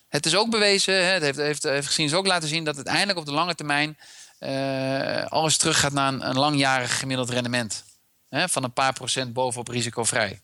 Het 0.08 0.26
is 0.26 0.36
ook 0.36 0.50
bewezen, 0.50 1.14
het 1.14 1.22
heeft, 1.22 1.38
heeft, 1.38 1.64
heeft 1.64 2.14
ook 2.14 2.28
laten 2.28 2.50
zien 2.50 2.64
dat 2.64 2.76
uiteindelijk 2.76 3.18
op 3.18 3.26
de 3.26 3.32
lange 3.32 3.56
termijn 3.56 3.98
uh, 4.40 5.26
alles 5.26 5.58
terug 5.58 5.80
gaat 5.80 5.92
naar 5.92 6.14
een, 6.14 6.38
langjarig 6.38 7.00
gemiddeld 7.00 7.30
rendement. 7.30 7.84
Hè, 8.30 8.50
van 8.50 8.64
een 8.64 8.74
paar 8.74 8.94
procent 8.94 9.34
bovenop 9.34 9.68
risicovrij. 9.68 10.42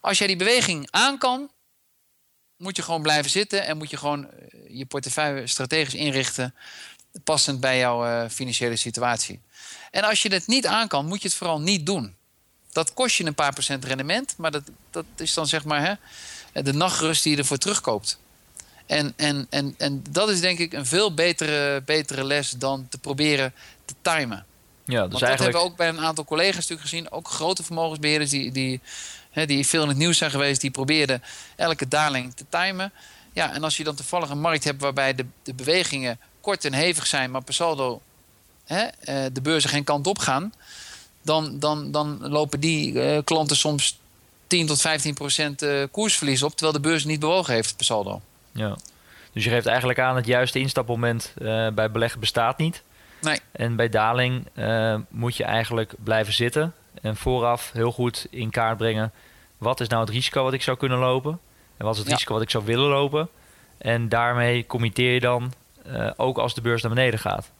Als 0.00 0.18
jij 0.18 0.26
die 0.26 0.36
beweging 0.36 0.88
aan 0.90 1.18
kan, 1.18 1.50
moet 2.56 2.76
je 2.76 2.82
gewoon 2.82 3.02
blijven 3.02 3.30
zitten 3.30 3.66
en 3.66 3.76
moet 3.76 3.90
je 3.90 3.96
gewoon 3.96 4.30
eh, 4.30 4.46
je 4.68 4.86
portefeuille 4.86 5.46
strategisch 5.46 5.94
inrichten, 5.94 6.54
passend 7.24 7.60
bij 7.60 7.78
jouw 7.78 8.06
uh, 8.06 8.30
financiële 8.30 8.76
situatie. 8.76 9.40
En 9.90 10.04
als 10.04 10.22
je 10.22 10.32
het 10.32 10.46
niet 10.46 10.66
aan 10.66 10.88
kan, 10.88 11.06
moet 11.06 11.22
je 11.22 11.28
het 11.28 11.36
vooral 11.36 11.60
niet 11.60 11.86
doen 11.86 12.16
dat 12.78 12.94
kost 12.94 13.16
je 13.16 13.24
een 13.24 13.34
paar 13.34 13.52
procent 13.52 13.84
rendement. 13.84 14.34
Maar 14.36 14.50
dat, 14.50 14.62
dat 14.90 15.04
is 15.16 15.34
dan 15.34 15.46
zeg 15.46 15.64
maar 15.64 15.98
hè, 16.52 16.62
de 16.62 16.72
nachtrust 16.72 17.22
die 17.22 17.32
je 17.32 17.38
ervoor 17.38 17.58
terugkoopt. 17.58 18.18
En, 18.86 19.12
en, 19.16 19.46
en, 19.50 19.74
en 19.78 20.02
dat 20.10 20.28
is 20.28 20.40
denk 20.40 20.58
ik 20.58 20.72
een 20.72 20.86
veel 20.86 21.14
betere, 21.14 21.82
betere 21.84 22.24
les 22.24 22.50
dan 22.50 22.86
te 22.88 22.98
proberen 22.98 23.52
te 23.84 23.94
timen. 24.02 24.46
Ja, 24.84 25.06
dus 25.08 25.20
eigenlijk... 25.20 25.20
dat 25.20 25.38
hebben 25.38 25.60
we 25.60 25.66
ook 25.66 25.76
bij 25.76 25.88
een 25.88 26.00
aantal 26.00 26.24
collega's 26.24 26.54
natuurlijk 26.54 26.80
gezien. 26.80 27.10
Ook 27.10 27.28
grote 27.28 27.62
vermogensbeheerders 27.62 28.30
die, 28.30 28.52
die, 28.52 28.80
hè, 29.30 29.46
die 29.46 29.66
veel 29.66 29.82
in 29.82 29.88
het 29.88 29.96
nieuws 29.96 30.18
zijn 30.18 30.30
geweest. 30.30 30.60
Die 30.60 30.70
probeerden 30.70 31.22
elke 31.56 31.88
daling 31.88 32.34
te 32.34 32.44
timen. 32.48 32.92
Ja, 33.32 33.54
en 33.54 33.64
als 33.64 33.76
je 33.76 33.84
dan 33.84 33.94
toevallig 33.94 34.30
een 34.30 34.40
markt 34.40 34.64
hebt 34.64 34.80
waarbij 34.80 35.14
de, 35.14 35.26
de 35.42 35.54
bewegingen 35.54 36.18
kort 36.40 36.64
en 36.64 36.72
hevig 36.72 37.06
zijn, 37.06 37.30
maar 37.30 37.44
per 37.44 37.54
saldo 37.54 38.02
hè, 38.64 38.82
eh, 38.82 39.24
de 39.32 39.40
beurzen 39.40 39.70
geen 39.70 39.84
kant 39.84 40.06
op 40.06 40.18
gaan, 40.18 40.52
dan, 41.22 41.58
dan, 41.58 41.90
dan 41.90 42.28
lopen 42.28 42.60
die 42.60 43.00
eh, 43.00 43.24
klanten 43.24 43.56
soms 43.56 43.98
10 44.46 44.66
tot 44.66 44.80
15 44.80 45.14
procent 45.14 45.62
uh, 45.62 45.84
koersverlies 45.90 46.42
op, 46.42 46.50
terwijl 46.50 46.72
de 46.72 46.88
beurs 46.88 47.04
niet 47.04 47.20
bewogen 47.20 47.54
heeft 47.54 47.76
per 47.76 47.84
saldo. 47.84 48.20
Ja. 48.52 48.76
Dus 49.32 49.44
je 49.44 49.50
geeft 49.50 49.66
eigenlijk 49.66 49.98
aan 49.98 50.16
het 50.16 50.26
juiste 50.26 50.58
instapmoment 50.58 51.32
bij 51.74 51.90
beleggen 51.90 52.20
bestaat 52.20 52.58
niet. 52.58 52.82
Nee. 53.20 53.38
En 53.52 53.76
bij 53.76 53.88
daling 53.88 54.46
moet 55.08 55.36
je 55.36 55.44
eigenlijk 55.44 55.94
blijven 56.04 56.32
zitten 56.32 56.74
en 57.02 57.16
vooraf 57.16 57.70
heel 57.72 57.92
goed 57.92 58.26
in 58.30 58.50
kaart 58.50 58.76
brengen 58.76 59.12
wat 59.58 59.80
is 59.80 59.88
nou 59.88 60.00
het 60.00 60.10
risico 60.10 60.42
wat 60.42 60.52
ik 60.52 60.62
zou 60.62 60.76
kunnen 60.76 60.98
lopen 60.98 61.40
en 61.76 61.84
wat 61.84 61.94
is 61.94 62.00
het 62.00 62.08
risico 62.08 62.32
wat 62.32 62.42
ik 62.42 62.50
zou 62.50 62.64
willen 62.64 62.88
lopen. 62.88 63.28
En 63.78 64.08
daarmee 64.08 64.66
committeer 64.66 65.12
je 65.12 65.20
dan 65.20 65.52
ook 66.16 66.38
als 66.38 66.54
de 66.54 66.60
beurs 66.60 66.82
naar 66.82 66.94
beneden 66.94 67.20
gaat. 67.20 67.50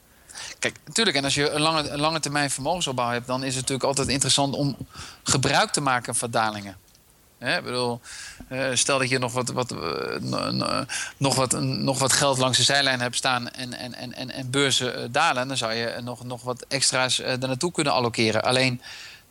Kijk, 0.59 0.77
natuurlijk, 0.85 1.17
en 1.17 1.25
als 1.25 1.35
je 1.35 1.51
een 1.51 1.61
lange, 1.61 1.89
een 1.89 2.01
lange 2.01 2.21
termijn 2.21 2.51
vermogensopbouw 2.51 3.11
hebt, 3.11 3.27
dan 3.27 3.41
is 3.41 3.55
het 3.55 3.61
natuurlijk 3.61 3.89
altijd 3.89 4.09
interessant 4.09 4.55
om 4.55 4.77
gebruik 5.23 5.71
te 5.71 5.81
maken 5.81 6.15
van 6.15 6.31
dalingen. 6.31 6.77
Hè, 7.39 7.63
bedoel, 7.63 8.01
uh, 8.49 8.69
stel 8.73 8.99
dat 8.99 9.09
je 9.09 9.19
nog 9.19 9.33
wat, 9.33 9.49
wat, 9.49 9.73
uh, 9.73 10.81
nog, 11.17 11.35
wat, 11.35 11.61
nog 11.61 11.99
wat 11.99 12.13
geld 12.13 12.39
langs 12.39 12.59
de 12.59 12.65
zijlijn 12.65 13.01
hebt 13.01 13.17
staan 13.17 13.49
en, 13.49 13.75
en, 13.75 13.95
en, 13.95 14.15
en, 14.15 14.31
en 14.31 14.51
beurzen 14.51 14.99
uh, 14.99 15.05
dalen, 15.11 15.49
dan 15.49 15.57
zou 15.57 15.73
je 15.73 16.01
nog, 16.03 16.25
nog 16.25 16.43
wat 16.43 16.65
extra's 16.69 17.19
er 17.19 17.39
naartoe 17.39 17.73
kunnen 17.73 17.93
allokeren. 17.93 18.43
Alleen 18.43 18.81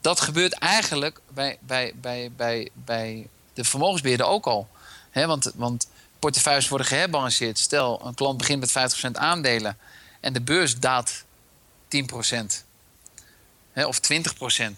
dat 0.01 0.21
gebeurt 0.21 0.53
eigenlijk 0.53 1.19
bij, 1.33 1.57
bij, 1.61 1.93
bij, 2.01 2.31
bij, 2.35 2.69
bij 2.73 3.27
de 3.53 3.63
vermogensbeheerder 3.63 4.25
ook 4.25 4.45
al. 4.45 4.67
Want, 5.13 5.51
want 5.55 5.87
portefeuilles 6.19 6.67
worden 6.67 6.87
geherbalanceerd. 6.87 7.59
Stel, 7.59 8.01
een 8.05 8.13
klant 8.13 8.37
begint 8.37 8.59
met 8.59 8.95
50% 9.07 9.11
aandelen 9.11 9.77
en 10.19 10.34
de 10.34 10.41
beurs 10.41 10.80
daalt 10.80 11.23
10%. 11.88 12.65
Hè, 13.71 13.86
of 13.86 13.99
20%, 13.99 13.99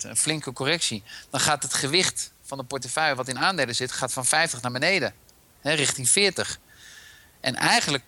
een 0.02 0.18
flinke 0.18 0.54
correctie. 0.54 1.04
Dan 1.30 1.40
gaat 1.40 1.64
het 1.64 1.74
gewicht 1.74 2.32
van 2.44 2.58
de 2.58 2.64
portefeuille 2.64 3.16
wat 3.16 3.28
in 3.28 3.40
aandelen 3.40 3.76
zit, 3.76 3.92
gaat 3.92 4.14
van 4.14 4.26
50 4.26 4.62
naar 4.62 4.72
beneden. 4.72 5.14
Hè, 5.62 5.74
richting 5.74 6.10
40. 6.10 6.60
En 7.40 7.56
eigenlijk 7.56 8.04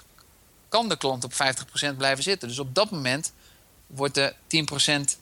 kan 0.69 0.89
de 0.89 0.97
klant 0.97 1.23
op 1.23 1.33
50% 1.33 1.97
blijven 1.97 2.23
zitten. 2.23 2.47
Dus 2.47 2.59
op 2.59 2.75
dat 2.75 2.91
moment 2.91 3.33
wordt 3.87 4.17
er 4.17 4.33
10% 4.33 5.17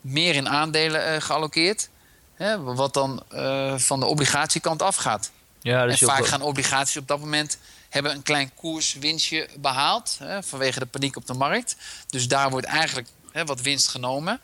meer 0.00 0.34
in 0.34 0.48
aandelen 0.48 1.14
uh, 1.14 1.20
geallockeerd. 1.20 1.88
Hè, 2.34 2.62
wat 2.62 2.94
dan 2.94 3.22
uh, 3.32 3.78
van 3.78 4.00
de 4.00 4.06
obligatiekant 4.06 4.82
afgaat. 4.82 5.30
Ja, 5.60 5.86
dus 5.86 6.00
en 6.00 6.06
vaak 6.06 6.26
gaan 6.26 6.42
obligaties 6.42 6.96
op 6.96 7.08
dat 7.08 7.20
moment 7.20 7.58
hebben 7.94 8.12
een 8.12 8.22
klein 8.22 8.54
koerswinstje 8.54 9.48
behaald 9.58 10.16
hè, 10.18 10.42
vanwege 10.42 10.78
de 10.78 10.86
paniek 10.86 11.16
op 11.16 11.26
de 11.26 11.34
markt. 11.34 11.76
Dus 12.08 12.28
daar 12.28 12.50
wordt 12.50 12.66
eigenlijk 12.66 13.08
hè, 13.32 13.44
wat 13.44 13.60
winst 13.60 13.88
genomen. 13.88 14.40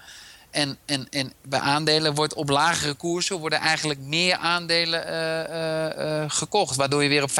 En, 0.50 0.78
en, 0.84 1.06
en 1.10 1.32
bij 1.42 1.60
aandelen 1.60 2.14
wordt 2.14 2.34
op 2.34 2.48
lagere 2.48 2.94
koersen 2.94 3.38
worden 3.38 3.58
eigenlijk 3.58 4.00
meer 4.00 4.36
aandelen 4.36 5.06
uh, 5.06 5.12
uh, 5.48 6.22
uh, 6.22 6.30
gekocht, 6.30 6.76
waardoor 6.76 7.02
je 7.02 7.08
weer 7.08 7.22
op 7.22 7.30
50% 7.30 7.34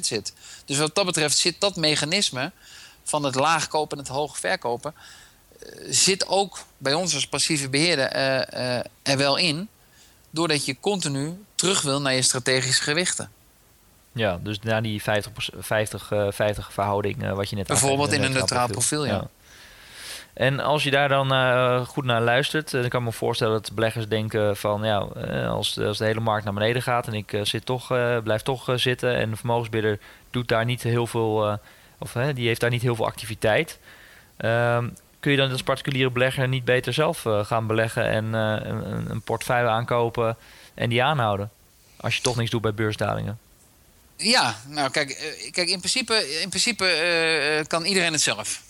zit. 0.00 0.32
Dus 0.64 0.78
wat 0.78 0.94
dat 0.94 1.04
betreft 1.04 1.38
zit 1.38 1.60
dat 1.60 1.76
mechanisme 1.76 2.52
van 3.04 3.22
het 3.22 3.34
laag 3.34 3.68
kopen 3.68 3.98
en 3.98 4.04
het 4.04 4.12
hoog 4.12 4.38
verkopen, 4.38 4.94
zit 5.88 6.26
ook 6.26 6.58
bij 6.78 6.94
ons 6.94 7.14
als 7.14 7.26
passieve 7.26 7.68
beheerder 7.68 8.12
er 9.02 9.16
wel 9.16 9.36
in, 9.36 9.68
doordat 10.30 10.64
je 10.64 10.80
continu 10.80 11.44
terug 11.54 11.82
wil 11.82 12.00
naar 12.00 12.14
je 12.14 12.22
strategische 12.22 12.82
gewichten. 12.82 13.30
Ja, 14.16 14.38
dus 14.42 14.60
naar 14.60 14.82
die 14.82 15.02
50, 15.02 15.32
50, 15.58 16.12
50 16.28 16.72
verhouding 16.72 17.22
uh, 17.22 17.32
wat 17.32 17.50
je 17.50 17.56
net 17.56 17.66
Bijvoorbeeld 17.66 18.12
in 18.12 18.22
een 18.22 18.32
neutraal 18.32 18.68
profiel, 18.68 19.04
ja. 19.06 19.12
ja. 19.12 19.28
En 20.32 20.60
als 20.60 20.82
je 20.82 20.90
daar 20.90 21.08
dan 21.08 21.32
uh, 21.32 21.86
goed 21.86 22.04
naar 22.04 22.20
luistert, 22.20 22.70
dan 22.70 22.88
kan 22.88 23.00
ik 23.00 23.06
me 23.06 23.12
voorstellen 23.12 23.52
dat 23.52 23.72
beleggers 23.74 24.08
denken 24.08 24.56
van 24.56 24.82
ja, 24.82 24.98
als, 25.46 25.78
als 25.78 25.98
de 25.98 26.04
hele 26.04 26.20
markt 26.20 26.44
naar 26.44 26.54
beneden 26.54 26.82
gaat 26.82 27.06
en 27.06 27.14
ik 27.14 27.38
zit 27.42 27.66
toch, 27.66 27.86
blijf 28.22 28.42
toch 28.42 28.72
zitten 28.74 29.16
en 29.16 29.30
de 29.30 29.36
vermogensbidder 29.36 29.98
doet 30.30 30.48
daar 30.48 30.64
niet 30.64 30.82
heel 30.82 31.06
veel, 31.06 31.58
of 31.98 32.12
die 32.34 32.46
heeft 32.46 32.60
daar 32.60 32.70
niet 32.70 32.82
heel 32.82 32.94
veel 32.94 33.06
activiteit. 33.06 33.78
Ehm, 34.36 34.88
kun 35.20 35.30
je 35.30 35.36
dan 35.36 35.50
als 35.50 35.62
particuliere 35.62 36.10
belegger 36.10 36.48
niet 36.48 36.64
beter 36.64 36.92
zelf 36.92 37.24
gaan 37.42 37.66
beleggen 37.66 38.08
en 38.08 38.32
een, 38.32 39.10
een 39.10 39.22
portefeuille 39.22 39.68
aankopen 39.68 40.36
en 40.74 40.88
die 40.88 41.02
aanhouden? 41.02 41.50
Als 41.96 42.16
je 42.16 42.22
toch 42.22 42.36
niks 42.36 42.50
doet 42.50 42.62
bij 42.62 42.74
beursdalingen. 42.74 43.38
Ja, 44.16 44.56
nou 44.68 44.90
kijk, 44.90 45.10
eh, 45.10 45.52
kijk 45.52 45.68
in 45.68 45.78
principe, 45.78 46.40
in 46.40 46.48
principe 46.48 46.84
uh, 47.58 47.66
kan 47.66 47.84
iedereen 47.84 48.12
het 48.12 48.20
zelf. 48.20 48.64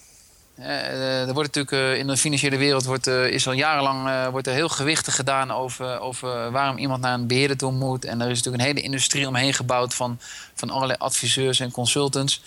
Er 0.57 1.35
wordt 1.35 1.55
natuurlijk 1.55 1.99
in 1.99 2.07
de 2.07 2.17
financiële 2.17 2.57
wereld 2.57 2.85
wordt, 2.85 3.07
is 3.07 3.47
al 3.47 3.53
jarenlang 3.53 4.31
wordt 4.31 4.47
er 4.47 4.53
heel 4.53 4.69
gewichtig 4.69 5.15
gedaan 5.15 5.51
over, 5.51 6.01
over 6.01 6.51
waarom 6.51 6.79
iemand 6.79 7.01
naar 7.01 7.15
een 7.15 7.27
beheerder 7.27 7.57
toe 7.57 7.73
moet. 7.73 8.05
En 8.05 8.21
er 8.21 8.31
is 8.31 8.37
natuurlijk 8.37 8.63
een 8.63 8.69
hele 8.69 8.87
industrie 8.87 9.29
omheen 9.29 9.55
gebouwd 9.55 9.95
van, 9.95 10.21
van 10.55 10.71
allerlei 10.71 10.99
adviseurs 10.99 11.61
en 11.61 11.71
consultants. 11.71 12.43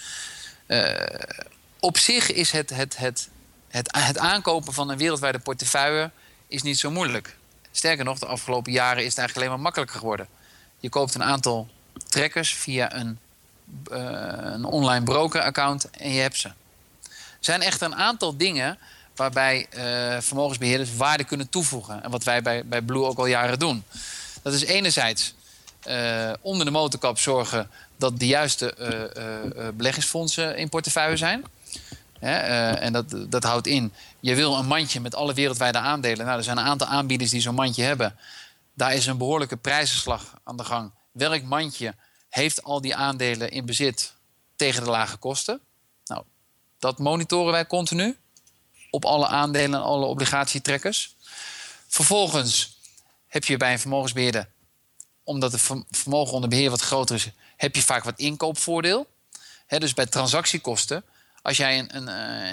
op 1.80 1.98
zich 1.98 2.32
is 2.32 2.52
het, 2.52 2.70
het, 2.70 2.98
het, 2.98 3.30
het, 3.68 3.90
het 3.98 4.18
aankopen 4.18 4.74
van 4.74 4.90
een 4.90 4.98
wereldwijde 4.98 5.40
portefeuille 5.40 6.12
is 6.48 6.62
niet 6.62 6.80
zo 6.80 6.92
moeilijk. 6.92 7.38
Sterker 7.72 8.06
nog, 8.06 8.20
de 8.20 8.26
afgelopen 8.26 8.72
jaren 8.72 9.04
is 9.04 9.10
het 9.10 9.18
eigenlijk 9.18 9.38
alleen 9.38 9.50
maar 9.50 9.64
makkelijker 9.64 10.00
geworden. 10.00 10.28
Je 10.80 10.90
koopt 10.90 11.16
een 11.16 11.24
aantal 11.24 11.70
trekkers 12.08 12.54
via 12.54 12.96
een, 12.96 13.20
uh, 13.92 13.98
een 14.42 14.66
online 14.66 15.06
broker-account 15.06 15.90
en 15.90 16.12
je 16.12 16.22
hebt 16.22 16.38
ze. 16.38 16.48
Er 16.48 17.46
zijn 17.46 17.62
echt 17.62 17.82
een 17.82 17.96
aantal 17.96 18.38
dingen 18.38 18.78
waarbij 19.16 19.68
uh, 19.78 20.22
vermogensbeheerders 20.22 20.96
waarde 20.96 21.24
kunnen 21.24 21.50
toevoegen. 21.50 22.04
En 22.04 22.12
wat 22.12 22.24
wij 22.24 22.42
bij, 22.42 22.66
bij 22.66 22.82
Blue 22.82 23.04
ook 23.04 23.18
al 23.18 23.26
jaren 23.26 23.60
doen. 23.60 23.84
Dat 24.42 24.54
is 24.54 24.64
enerzijds 24.64 25.34
uh, 25.88 26.34
onder 26.42 26.66
de 26.66 26.72
motorkap 26.72 27.20
zorgen 27.20 27.70
dat 27.98 28.20
de 28.20 28.28
juiste 28.28 28.76
beleggingsfondsen 29.76 30.58
in 30.58 30.70
portefeuille 30.70 31.18
zijn. 31.18 31.46
en 32.20 32.94
dat, 32.94 33.16
dat 33.30 33.44
houdt 33.44 33.68
in, 33.68 33.94
je 34.20 34.36
wil 34.36 34.56
een 34.56 34.66
mandje 34.66 35.00
met 35.00 35.16
alle 35.16 35.34
wereldwijde 35.34 35.78
aandelen. 35.78 36.26
Nou, 36.26 36.38
er 36.38 36.44
zijn 36.44 36.58
een 36.58 36.66
aantal 36.66 36.88
aanbieders 36.88 37.30
die 37.30 37.42
zo'n 37.42 37.56
mandje 37.56 37.84
hebben. 37.84 38.16
Daar 38.74 38.94
is 38.94 39.06
een 39.06 39.18
behoorlijke 39.18 39.58
prijzenslag 39.58 40.34
aan 40.44 40.58
de 40.58 40.64
gang 40.64 40.92
welk 41.12 41.44
mandje 41.44 41.96
heeft 42.30 42.64
al 42.64 42.82
die 42.82 42.96
aandelen 42.96 43.52
in 43.52 43.66
bezit 43.66 44.14
tegen 44.56 44.84
de 44.84 44.90
lage 44.90 45.18
kosten? 45.18 45.62
Nou, 46.06 46.24
dat 46.80 47.00
monitoren 47.00 47.52
wij 47.52 47.68
continu 47.68 48.18
op 48.90 49.06
alle 49.06 49.28
aandelen 49.28 49.80
en 49.80 49.86
alle 49.86 50.06
obligatietrekkers. 50.06 51.16
Vervolgens 51.88 52.78
heb 53.28 53.44
je 53.44 53.58
bij 53.58 53.72
een 53.72 53.80
vermogensbeheerder, 53.80 54.50
omdat 55.24 55.52
het 55.52 55.62
vermogen 55.90 56.34
onder 56.34 56.50
beheer 56.50 56.70
wat 56.70 56.82
groter 56.82 57.16
is, 57.16 57.30
heb 57.58 57.76
je 57.76 57.82
vaak 57.82 58.04
wat 58.04 58.20
inkoopvoordeel. 58.20 59.08
dus 59.68 59.94
bij 59.94 60.06
transactiekosten 60.06 61.04
als 61.50 61.58
jij 61.58 61.80
een, 61.80 62.08
een 62.08 62.08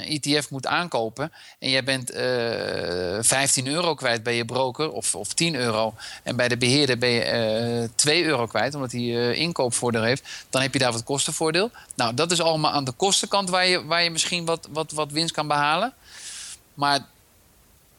ETF 0.05 0.27
eh, 0.27 0.37
e 0.37 0.43
moet 0.51 0.67
aankopen 0.67 1.33
en 1.59 1.71
jij 1.71 1.85
bent 1.85 2.15
uh, 2.15 3.17
eh, 3.17 3.25
15 3.25 3.67
euro 3.67 3.95
kwijt 3.95 4.23
bij 4.23 4.37
je 4.37 4.45
broker 4.45 4.91
of, 4.91 5.15
of 5.15 5.35
10 5.35 5.55
euro 5.55 5.95
en 6.23 6.37
bij 6.37 6.49
de 6.49 6.57
beheerder 6.57 6.99
ben 6.99 7.09
je 7.09 7.21
uh, 7.21 7.83
eh, 7.83 7.91
2 7.95 8.25
euro 8.25 8.47
kwijt 8.47 8.75
omdat 8.75 8.93
hij 8.93 9.35
inkoopvoordeel 9.35 10.03
heeft, 10.03 10.29
dan 10.51 10.63
heb 10.63 10.73
je 10.73 10.79
daar 10.79 10.93
wat 10.93 11.05
kostenvoordeel. 11.05 11.71
Nou, 11.95 12.15
dat 12.15 12.33
is 12.33 12.41
allemaal 12.41 12.71
aan 12.71 12.85
de 12.85 12.93
kostenkant 12.93 13.51
waar 13.51 13.67
je, 13.67 13.85
waar 13.85 14.03
je 14.03 14.11
misschien 14.11 14.45
wat, 14.45 14.69
wat, 14.71 14.93
wat 14.93 15.11
winst 15.11 15.35
kan 15.35 15.49
behalen. 15.49 15.95
Maar 16.75 17.01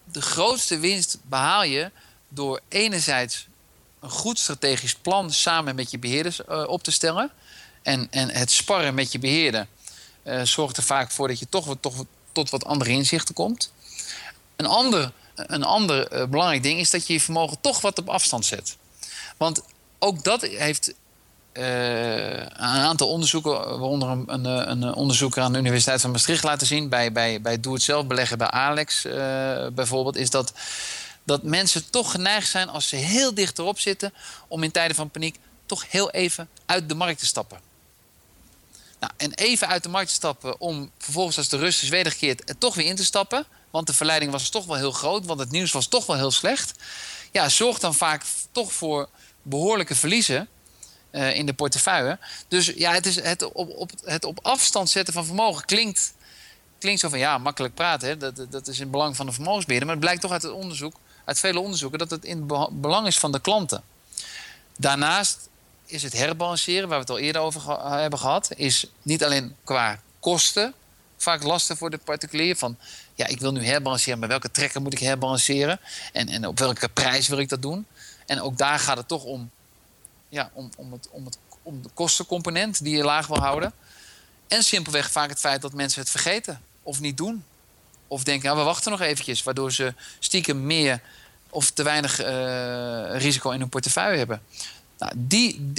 de 0.03 0.21
grootste 0.21 0.79
winst 0.79 1.17
behaal 1.21 1.63
je 1.63 1.91
door 2.27 2.59
enerzijds 2.67 3.47
een 3.99 4.09
goed 4.09 4.39
strategisch 4.39 4.95
plan 4.95 5.31
samen 5.31 5.75
met 5.75 5.91
je 5.91 5.99
beheerders 5.99 6.45
op 6.45 6.83
te 6.83 6.91
stellen 6.91 7.31
en, 7.81 8.07
en 8.11 8.29
het 8.29 8.51
sparren 8.51 8.93
met 8.93 9.11
je 9.11 9.19
beheerder 9.19 9.67
uh, 10.27 10.41
zorgt 10.41 10.77
er 10.77 10.83
vaak 10.83 11.11
voor 11.11 11.27
dat 11.27 11.39
je 11.39 11.49
toch, 11.49 11.75
tot 12.31 12.49
wat 12.49 12.65
andere 12.65 12.89
inzichten 12.89 13.35
komt. 13.35 13.71
Een 14.55 14.65
ander, 14.65 15.11
een 15.35 15.63
ander 15.63 16.13
uh, 16.13 16.25
belangrijk 16.25 16.63
ding 16.63 16.79
is 16.79 16.89
dat 16.89 17.07
je 17.07 17.13
je 17.13 17.21
vermogen 17.21 17.57
toch 17.61 17.81
wat 17.81 17.99
op 17.99 18.09
afstand 18.09 18.45
zet. 18.45 18.77
Want 19.37 19.61
ook 19.99 20.23
dat 20.23 20.41
heeft 20.41 20.93
uh, 21.53 22.39
een 22.39 22.51
aantal 22.59 23.09
onderzoeken, 23.09 23.51
waaronder 23.51 24.09
een, 24.09 24.45
een, 24.45 24.81
een, 24.81 24.93
onderzoeker 24.93 25.41
aan 25.41 25.53
de 25.53 25.59
Universiteit 25.59 26.01
van 26.01 26.11
Maastricht 26.11 26.43
laten 26.43 26.67
zien, 26.67 26.89
bij, 26.89 27.11
bij, 27.11 27.41
bij 27.41 27.59
Doe 27.59 27.73
het 27.73 27.81
zelf 27.81 28.07
beleggen 28.07 28.37
bij 28.37 28.49
Alex 28.49 29.01
bijvoorbeeld, 29.73 30.15
is 30.15 30.29
dat, 30.29 30.53
dat 31.23 31.43
mensen 31.43 31.89
toch 31.89 32.11
geneigd 32.11 32.49
zijn 32.49 32.69
als 32.69 32.87
ze 32.87 32.95
heel 32.95 33.33
dicht 33.33 33.59
erop 33.59 33.79
zitten 33.79 34.13
om 34.47 34.63
in 34.63 34.71
tijden 34.71 34.95
van 34.95 35.09
paniek 35.09 35.39
toch 35.65 35.91
heel 35.91 36.11
even 36.11 36.49
uit 36.65 36.89
de 36.89 36.95
markt 36.95 37.19
te 37.19 37.25
stappen. 37.25 37.59
Nou, 38.99 39.11
en 39.17 39.33
even 39.33 39.67
uit 39.67 39.83
de 39.83 39.89
markt 39.89 40.09
stappen 40.09 40.59
om 40.59 40.91
vervolgens 40.97 41.37
als 41.37 41.49
de 41.49 41.57
rust 41.57 41.83
is 41.83 41.89
wedergekeerd 41.89 42.49
er 42.49 42.57
toch 42.57 42.75
weer 42.75 42.85
in 42.85 42.95
te 42.95 43.05
stappen. 43.05 43.45
want 43.69 43.87
de 43.87 43.93
verleiding 43.93 44.31
was 44.31 44.49
toch 44.49 44.65
wel 44.65 44.75
heel 44.75 44.91
groot, 44.91 45.25
want 45.25 45.39
het 45.39 45.51
nieuws 45.51 45.71
was 45.71 45.87
toch 45.87 46.05
wel 46.05 46.15
heel 46.15 46.31
slecht. 46.31 46.73
Ja, 47.31 47.49
zorgt 47.49 47.81
dan 47.81 47.93
vaak 47.93 48.23
toch 48.51 48.73
voor 48.73 49.09
behoorlijke 49.41 49.95
verliezen 49.95 50.47
uh, 51.11 51.35
in 51.35 51.45
de 51.45 51.53
portefeuille. 51.53 52.19
Dus 52.47 52.65
ja, 52.65 52.93
het, 52.93 53.05
is 53.05 53.21
het, 53.21 53.51
op, 53.51 53.69
op, 53.69 53.91
het 54.03 54.25
op 54.25 54.39
afstand 54.41 54.89
zetten 54.89 55.13
van 55.13 55.25
vermogen 55.25 55.65
klinkt, 55.65 56.13
klinkt 56.79 56.99
zo 56.99 57.09
van 57.09 57.19
ja, 57.19 57.37
makkelijk 57.37 57.73
praten. 57.73 58.19
Dat, 58.19 58.45
dat 58.49 58.67
is 58.67 58.79
in 58.79 58.91
belang 58.91 59.15
van 59.15 59.25
de 59.25 59.31
vermogensbeheerder. 59.31 59.87
Maar 59.87 59.95
het 59.95 60.05
blijkt 60.05 60.21
toch 60.21 60.31
uit 60.31 60.41
het 60.41 60.51
onderzoek, 60.51 60.95
uit 61.25 61.39
vele 61.39 61.59
onderzoeken, 61.59 61.99
dat 61.99 62.09
het 62.09 62.25
in 62.25 62.47
belang 62.71 63.07
is 63.07 63.17
van 63.17 63.31
de 63.31 63.39
klanten. 63.39 63.83
Daarnaast 64.77 65.49
is 65.87 66.03
het 66.03 66.13
herbalanceren, 66.13 66.87
waar 66.87 66.97
we 66.97 67.03
het 67.03 67.09
al 67.09 67.19
eerder 67.19 67.41
over 67.41 67.81
hebben 67.99 68.19
gehad, 68.19 68.49
is 68.55 68.85
niet 69.01 69.23
alleen 69.23 69.55
qua 69.63 69.99
kosten 70.19 70.73
vaak 71.17 71.43
lastig 71.43 71.77
voor 71.77 71.89
de 71.89 71.97
particulier. 71.97 72.55
Van 72.55 72.77
ja, 73.15 73.25
ik 73.25 73.39
wil 73.39 73.51
nu 73.51 73.65
herbalanceren, 73.65 74.19
maar 74.19 74.27
welke 74.27 74.51
trekker 74.51 74.81
moet 74.81 74.93
ik 74.93 74.99
herbalanceren? 74.99 75.79
En, 76.13 76.29
en 76.29 76.47
op 76.47 76.59
welke 76.59 76.89
prijs 76.89 77.27
wil 77.27 77.37
ik 77.37 77.49
dat 77.49 77.61
doen? 77.61 77.85
En 78.25 78.41
ook 78.41 78.57
daar 78.57 78.79
gaat 78.79 78.97
het 78.97 79.07
toch 79.07 79.23
om, 79.23 79.49
ja, 80.29 80.49
om, 80.53 80.69
om, 80.75 80.91
het, 80.91 81.07
om, 81.11 81.25
het, 81.25 81.37
om 81.63 81.81
de 81.81 81.89
kostencomponent 81.93 82.83
die 82.83 82.97
je 82.97 83.03
laag 83.03 83.27
wil 83.27 83.39
houden. 83.39 83.73
En 84.47 84.63
simpelweg 84.63 85.11
vaak 85.11 85.29
het 85.29 85.39
feit 85.39 85.61
dat 85.61 85.73
mensen 85.73 86.01
het 86.01 86.09
vergeten 86.09 86.61
of 86.83 86.99
niet 86.99 87.17
doen. 87.17 87.43
Of 88.07 88.23
denken, 88.23 88.45
nou, 88.45 88.57
we 88.57 88.63
wachten 88.63 88.91
nog 88.91 89.01
eventjes. 89.01 89.43
Waardoor 89.43 89.71
ze 89.71 89.93
stiekem 90.19 90.65
meer 90.65 91.01
of 91.49 91.71
te 91.71 91.83
weinig 91.83 92.21
uh, 92.21 93.19
risico 93.19 93.49
in 93.49 93.59
hun 93.59 93.69
portefeuille 93.69 94.17
hebben. 94.17 94.41
Nou, 94.97 95.11
die, 95.15 95.73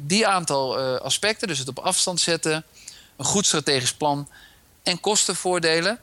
die, 0.00 0.26
aantal 0.26 0.78
uh, 0.80 1.00
aspecten, 1.00 1.48
dus 1.48 1.58
het 1.58 1.68
op 1.68 1.78
afstand 1.78 2.20
zetten, 2.20 2.64
een 3.16 3.24
goed 3.24 3.46
strategisch 3.46 3.94
plan 3.94 4.28
en 4.82 5.00
kostenvoordelen, 5.00 5.98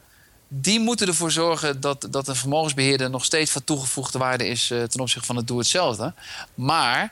die 0.47 0.79
moeten 0.79 1.07
ervoor 1.07 1.31
zorgen 1.31 1.81
dat, 1.81 2.07
dat 2.09 2.27
een 2.27 2.35
vermogensbeheerder 2.35 3.09
nog 3.09 3.25
steeds 3.25 3.51
van 3.51 3.63
toegevoegde 3.63 4.17
waarde 4.17 4.47
is 4.47 4.69
uh, 4.69 4.83
ten 4.83 4.99
opzichte 4.99 5.27
van 5.27 5.35
het 5.35 5.47
doe 5.47 5.57
hetzelfde. 5.57 6.13
Maar, 6.53 7.11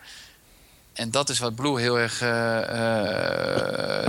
en 0.94 1.12
dat 1.12 1.30
is 1.30 1.40
wat 1.40 1.56
Blue 1.56 1.80
heel 1.80 2.00
erg 2.00 2.18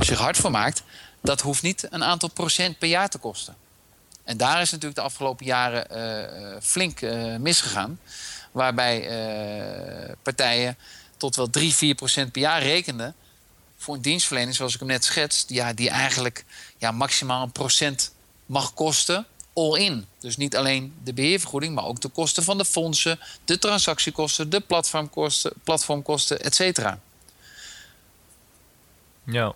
zich 0.05 0.19
hard 0.19 0.37
voor 0.37 0.51
maakt, 0.51 0.83
dat 1.21 1.41
hoeft 1.41 1.63
niet 1.63 1.87
een 1.91 2.05
aantal 2.05 2.31
procent 2.31 2.79
per 2.79 2.89
jaar 2.89 3.09
te 3.09 3.19
kosten. 3.19 3.57
En 4.25 4.37
daar 4.37 4.61
is 4.61 4.71
natuurlijk 4.71 5.01
de 5.01 5.07
afgelopen 5.07 5.47
jaren 5.47 5.87
flink 6.63 7.01
misgegaan. 7.39 8.01
Waarbij 8.53 9.09
partijen 10.23 10.77
tot 11.17 11.37
wel 11.37 11.51
3, 11.51 11.75
4 11.75 11.95
procent 11.95 12.33
per 12.33 12.41
jaar 12.41 12.63
rekenden 12.63 13.15
voor 13.77 13.95
een 13.95 14.03
dienstverlening 14.03 14.57
zoals 14.57 14.75
ik 14.75 14.79
hem 14.79 14.89
net 14.89 15.05
schets, 15.05 15.45
ja, 15.49 15.73
die 15.73 15.91
eigenlijk 15.91 16.45
ja, 16.77 16.91
maximaal 16.91 17.43
een 17.43 17.53
procent 17.53 18.13
mag 18.47 18.75
kosten, 18.75 19.27
all 19.55 19.79
in. 19.79 20.07
Dus 20.21 20.37
niet 20.37 20.57
alleen 20.57 20.95
de 21.05 21.13
beheervergoeding, 21.13 21.75
maar 21.75 21.85
ook 21.85 22.01
de 22.01 22.09
kosten 22.09 22.43
van 22.43 22.59
de 22.59 22.65
fondsen, 22.65 23.19
de 23.45 23.59
transactiekosten, 23.59 24.51
de 24.51 24.61
platformkosten, 24.61 25.53
platformkosten, 25.65 26.41
et 26.41 26.55
cetera. 26.55 26.99
Ja. 29.25 29.55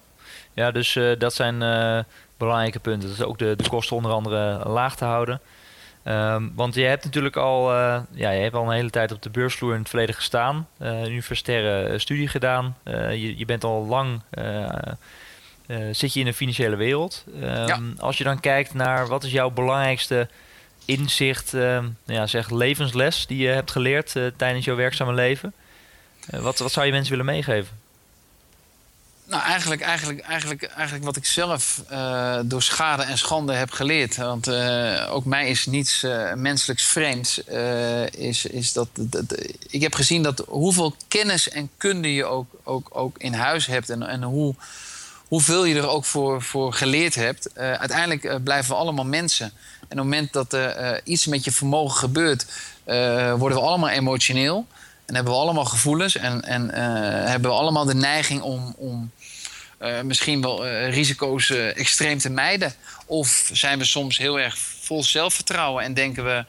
ja, 0.55 0.71
dus 0.71 0.95
uh, 0.95 1.19
dat 1.19 1.35
zijn 1.35 1.63
uh, 1.63 1.99
belangrijke 2.37 2.79
punten. 2.79 3.09
Dus 3.09 3.23
ook 3.23 3.39
de, 3.39 3.57
de 3.57 3.69
kosten 3.69 3.97
onder 3.97 4.13
andere 4.13 4.69
laag 4.69 4.97
te 4.97 5.05
houden. 5.05 5.41
Um, 6.05 6.53
want 6.55 6.75
je 6.75 6.83
hebt 6.83 7.05
natuurlijk 7.05 7.37
al, 7.37 7.73
uh, 7.73 8.01
ja, 8.11 8.31
je 8.31 8.43
hebt 8.43 8.55
al 8.55 8.65
een 8.65 8.75
hele 8.75 8.91
tijd 8.91 9.13
op 9.13 9.23
de 9.23 9.31
beursvloer 9.31 9.73
in 9.73 9.79
het 9.79 9.89
verleden 9.89 10.15
gestaan. 10.15 10.69
Uh, 10.83 11.05
universitaire 11.05 11.99
studie 11.99 12.29
gedaan. 12.29 12.77
Uh, 12.85 13.11
je, 13.11 13.39
je, 13.39 13.45
bent 13.45 13.65
al 13.65 13.87
lang, 13.87 14.21
zit 15.91 16.13
je 16.13 16.21
in 16.21 16.27
de 16.27 16.35
financiële 16.35 16.77
wereld. 16.77 17.25
Um, 17.35 17.43
ja. 17.43 17.81
Als 17.99 18.19
je 18.19 18.25
dan 18.25 18.41
kijkt 18.41 18.75
naar 18.75 19.07
wat 19.07 19.25
is 19.25 19.33
jouw 19.33 19.51
belangrijkste 19.51 20.29
inzicht, 20.85 21.55
ehm, 21.55 21.89
ja, 22.05 22.27
zeg 22.27 22.51
levensles 22.51 23.27
die 23.27 23.39
je 23.39 23.49
hebt 23.49 23.71
geleerd 23.71 24.13
tijdens 24.37 24.65
jouw 24.65 24.77
werkzame 24.77 25.13
leven. 25.13 25.53
wat, 26.31 26.59
wat 26.59 26.73
zou 26.73 26.87
je 26.87 26.93
mensen 26.93 27.11
willen 27.11 27.33
meegeven? 27.33 27.80
Nou, 29.31 29.43
eigenlijk, 29.43 29.81
eigenlijk, 29.81 30.21
eigenlijk, 30.21 30.63
eigenlijk 30.63 31.05
wat 31.05 31.17
ik 31.17 31.25
zelf 31.25 31.83
uh, 31.93 32.39
door 32.45 32.63
schade 32.63 33.03
en 33.03 33.19
schande 33.19 33.53
heb 33.53 33.71
geleerd. 33.71 34.17
Want 34.17 34.49
uh, 34.49 35.09
ook 35.11 35.25
mij 35.25 35.49
is 35.49 35.67
niets 35.67 36.03
uh, 36.03 36.35
menselijks 36.35 36.85
vreemds. 36.85 37.39
is, 38.11 38.47
is 38.47 38.73
dat, 38.73 38.89
dat, 38.93 39.25
ik 39.69 39.81
heb 39.81 39.95
gezien 39.95 40.23
dat 40.23 40.45
hoeveel 40.49 40.95
kennis 41.09 41.49
en 41.49 41.71
kunde 41.77 42.15
je 42.15 42.25
ook, 42.25 42.47
ook, 42.63 42.89
ook 42.93 43.19
in 43.19 43.33
huis 43.33 43.67
hebt. 43.67 43.91
En, 43.91 44.03
en 44.03 44.23
hoe, 44.23 44.55
hoeveel 45.29 45.65
je 45.65 45.75
er 45.75 45.89
ook 45.89 46.05
voor, 46.05 46.43
voor 46.43 46.73
geleerd 46.73 47.15
hebt. 47.15 47.55
uiteindelijk 47.55 48.45
blijven 48.45 48.71
we 48.71 48.81
allemaal 48.81 49.07
mensen. 49.07 49.47
En 49.47 49.53
op 49.83 49.89
het 49.89 49.99
moment 49.99 50.33
dat 50.33 50.53
er 50.53 51.01
iets 51.05 51.27
met 51.27 51.45
je 51.45 51.53
vermogen 51.53 51.99
gebeurt, 51.99 52.47
worden 53.37 53.59
we 53.59 53.65
allemaal 53.65 53.89
emotioneel. 53.89 54.67
En 55.07 55.15
hebben 55.15 55.33
we 55.33 55.39
allemaal 55.39 55.65
gevoelens 55.65 56.17
en, 56.17 56.43
en 56.43 56.69
hebben 57.29 57.51
we 57.51 57.57
allemaal 57.57 57.85
de 57.85 57.95
neiging 57.95 58.43
om, 58.43 58.75
om 58.77 59.11
uh, 59.81 60.01
misschien 60.01 60.41
wel 60.41 60.67
uh, 60.67 60.91
risico's 60.91 61.49
uh, 61.49 61.77
extreem 61.77 62.19
te 62.19 62.31
mijden? 62.31 62.75
Of 63.07 63.51
zijn 63.53 63.79
we 63.79 63.85
soms 63.85 64.19
heel 64.19 64.41
erg 64.41 64.59
vol 64.59 65.03
zelfvertrouwen 65.03 65.85
en 65.85 65.95
denken 65.95 66.25
we: 66.25 66.45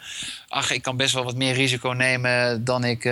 ach, 0.48 0.72
ik 0.72 0.82
kan 0.82 0.98
best 0.98 1.14
wel 1.14 1.24
wat 1.24 1.36
meer 1.36 1.54
risico 1.54 1.90
nemen 1.90 2.64
dan 2.64 2.84
ik, 2.84 3.04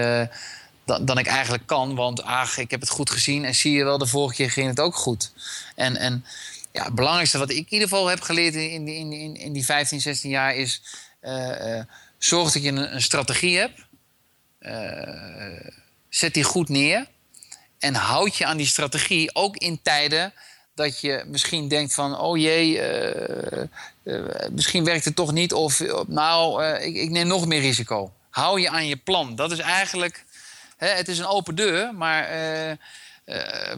dan, 0.86 1.06
dan, 1.06 1.18
ik 1.18 1.28
eigenlijk 1.28 1.66
kan, 1.66 1.96
want 1.96 2.24
ach, 2.24 2.58
ik 2.58 2.72
heb 2.72 2.80
het 2.80 2.90
goed 2.90 3.10
gezien 3.10 3.46
en 3.46 3.56
zie 3.56 3.74
je 3.74 3.84
wel, 3.84 3.98
de 3.98 4.08
vorige 4.08 4.36
keer 4.36 4.52
ging 4.52 4.68
het 4.68 4.80
ook 4.80 4.96
goed. 4.96 5.32
En, 5.76 5.96
en 5.96 6.26
ja, 6.72 6.84
het 6.84 6.96
belangrijkste 6.96 7.38
wat 7.38 7.50
ik 7.50 7.58
in 7.58 7.66
ieder 7.70 7.88
geval 7.88 8.08
heb 8.08 8.22
geleerd 8.22 8.56
in, 8.56 8.88
in, 8.88 9.14
in, 9.14 9.36
in 9.36 9.54
die 9.54 9.66
15, 9.66 10.02
16 10.02 10.30
jaar 10.30 10.56
is: 10.56 10.82
zorg 12.18 12.52
dat 12.52 12.64
je 12.64 12.70
een, 12.70 12.94
een 12.94 13.02
strategie 13.02 13.58
hebt. 13.58 13.86
zet 16.10 16.34
die 16.34 16.44
goed 16.44 16.70
neer. 16.70 17.08
En 17.80 17.96
houd 17.96 18.36
je 18.36 18.46
aan 18.46 18.58
die 18.58 18.66
strategie 18.66 19.36
ook 19.36 19.58
in 19.58 19.82
tijden 19.82 20.34
dat 20.80 21.00
je 21.00 21.24
misschien 21.28 21.68
denkt 21.68 21.94
van... 21.94 22.20
oh 22.20 22.38
jee, 22.38 22.74
uh, 22.76 23.64
uh, 24.04 24.26
misschien 24.52 24.84
werkt 24.84 25.06
het 25.06 25.16
toch 25.16 25.32
niet. 25.32 25.54
Of 25.54 25.84
nou, 26.08 26.64
uh, 26.64 26.86
ik, 26.86 26.96
ik, 26.96 27.10
neem 27.10 27.28
nog 27.28 27.46
meer 27.46 27.62
risico. 27.62 28.14
Hou 28.30 28.62
je 28.62 28.70
aan 28.70 28.88
je 28.88 28.96
plan. 28.96 29.36
Dat 29.36 29.52
is 29.52 29.60
eigenlijk... 29.60 30.26
Hè, 30.78 30.88
het 30.88 31.08
is 31.08 31.20
een 31.20 31.26
open 31.26 31.56
deur, 31.56 31.94
maar 31.94 32.28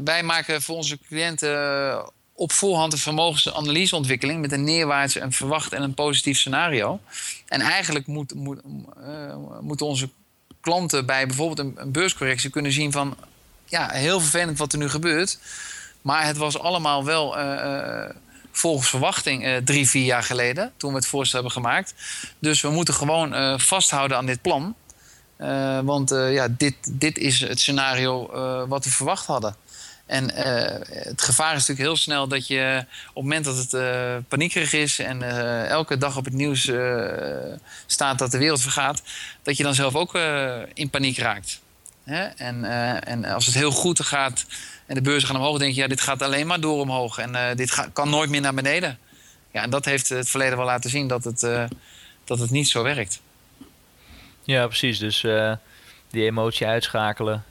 wij 0.04 0.24
maken 0.24 0.62
voor 0.62 0.76
onze 0.76 1.00
cliënten... 1.08 2.12
op 2.34 2.52
voorhand 2.52 2.94
een 2.94 3.00
vermogensanalyseontwikkeling... 3.00 4.42
met 4.42 4.52
een 4.52 4.64
neerwaarts, 4.64 5.20
een 5.20 5.32
verwacht 5.32 5.74
en 5.74 5.82
een 5.82 5.94
positief 5.94 6.38
scenario. 6.38 7.00
En 7.48 7.62
eigenlijk 7.62 8.08
moet, 8.08 8.34
moet, 8.34 8.62
moeten 9.62 9.86
onze 9.86 10.10
klanten 10.62 11.06
bij 11.06 11.26
bijvoorbeeld 11.26 11.60
een, 11.60 11.74
een 11.76 11.92
beurscorrectie 11.92 12.50
kunnen 12.50 12.72
zien 12.72 12.92
van 12.92 13.18
ja, 13.72 13.90
heel 13.92 14.20
vervelend 14.20 14.58
wat 14.58 14.74
er 14.74 14.80
nu 14.80 14.90
gebeurt. 14.90 15.40
Maar 16.02 16.26
het 16.26 16.38
was 16.38 16.60
allemaal 16.60 17.06
wel 17.06 17.40
uh, 17.40 18.10
volgens 18.52 18.90
verwachting 18.90 19.46
uh, 19.46 19.58
drie, 19.58 19.90
vier 19.90 20.06
jaar 20.06 20.24
geleden. 20.24 20.72
Toen 20.78 20.92
we 20.92 20.98
het 20.98 21.08
voorstel 21.08 21.40
hebben 21.40 21.62
gemaakt. 21.62 21.94
Dus 22.40 22.62
we 22.62 22.70
moeten 22.70 22.94
gewoon 22.94 23.60
vasthouden 23.60 24.18
aan 24.18 24.26
dit 24.26 24.42
plan. 24.42 24.76
want 25.84 26.10
ja, 26.10 26.48
dit, 26.58 26.76
dit 26.90 27.18
is 27.18 27.40
het 27.40 27.60
scenario 27.60 28.28
wat 28.68 28.84
we 28.84 28.92
verwacht 28.92 29.26
hadden. 29.26 29.56
En 30.06 30.32
het 30.34 31.22
gevaar 31.22 31.56
is 31.56 31.60
natuurlijk 31.60 31.88
heel 31.88 31.98
snel 31.98 32.28
dat 32.28 32.48
je 32.48 32.86
op 33.08 33.14
het 33.14 33.24
moment 33.24 33.46
dat 33.46 33.58
het 33.58 34.28
paniekerig 34.28 34.74
is 34.74 35.00
en 35.00 35.22
elke 35.68 35.98
dag 35.98 36.18
op 36.18 36.26
het 36.26 36.34
nieuws 36.34 36.72
staat 37.86 38.20
dat 38.20 38.32
de 38.32 38.38
wereld 38.38 38.62
vergaat, 38.62 39.02
dat 39.44 39.58
je 39.58 39.64
dan 39.64 39.76
zelf 39.76 39.96
ook 39.96 40.16
in 40.74 40.90
paniek 40.90 41.18
raakt. 41.18 41.60
Hè? 42.04 42.24
En, 42.24 42.64
uh, 42.64 43.08
en 43.08 43.26
als 43.26 43.46
het 43.46 43.56
heel 43.56 43.72
goed 43.72 44.02
gaat 44.04 44.46
en 44.86 44.96
de 44.96 45.02
beurzen 45.02 45.28
gaan 45.28 45.38
omhoog, 45.38 45.58
denk 45.58 45.74
je, 45.74 45.82
ja, 45.82 45.88
dit 45.88 46.02
gaat 46.02 46.22
alleen 46.22 46.48
maar 46.48 46.60
door 46.60 46.80
omhoog. 46.80 47.18
En 47.18 47.34
uh, 47.34 47.56
dit 47.56 47.90
kan 47.94 48.10
nooit 48.10 48.30
meer 48.30 48.42
naar 48.42 48.54
beneden. 48.54 49.00
Ja, 49.52 49.62
en 49.62 49.70
dat 49.70 49.86
heeft 49.86 50.10
het 50.10 50.30
verleden 50.30 50.58
wel 50.58 50.66
laten 50.66 50.90
zien 50.90 51.08
dat 51.08 51.24
het, 51.24 51.44
uh, 51.44 51.64
dat 52.24 52.40
het 52.40 52.50
niet 52.50 52.68
zo 52.70 52.84
werkt. 52.84 53.22
Ja, 54.44 54.68
precies. 54.68 55.00
Dus 55.00 55.26
die 56.10 56.26
emotie 56.26 56.68
uitschakelen. 56.68 57.44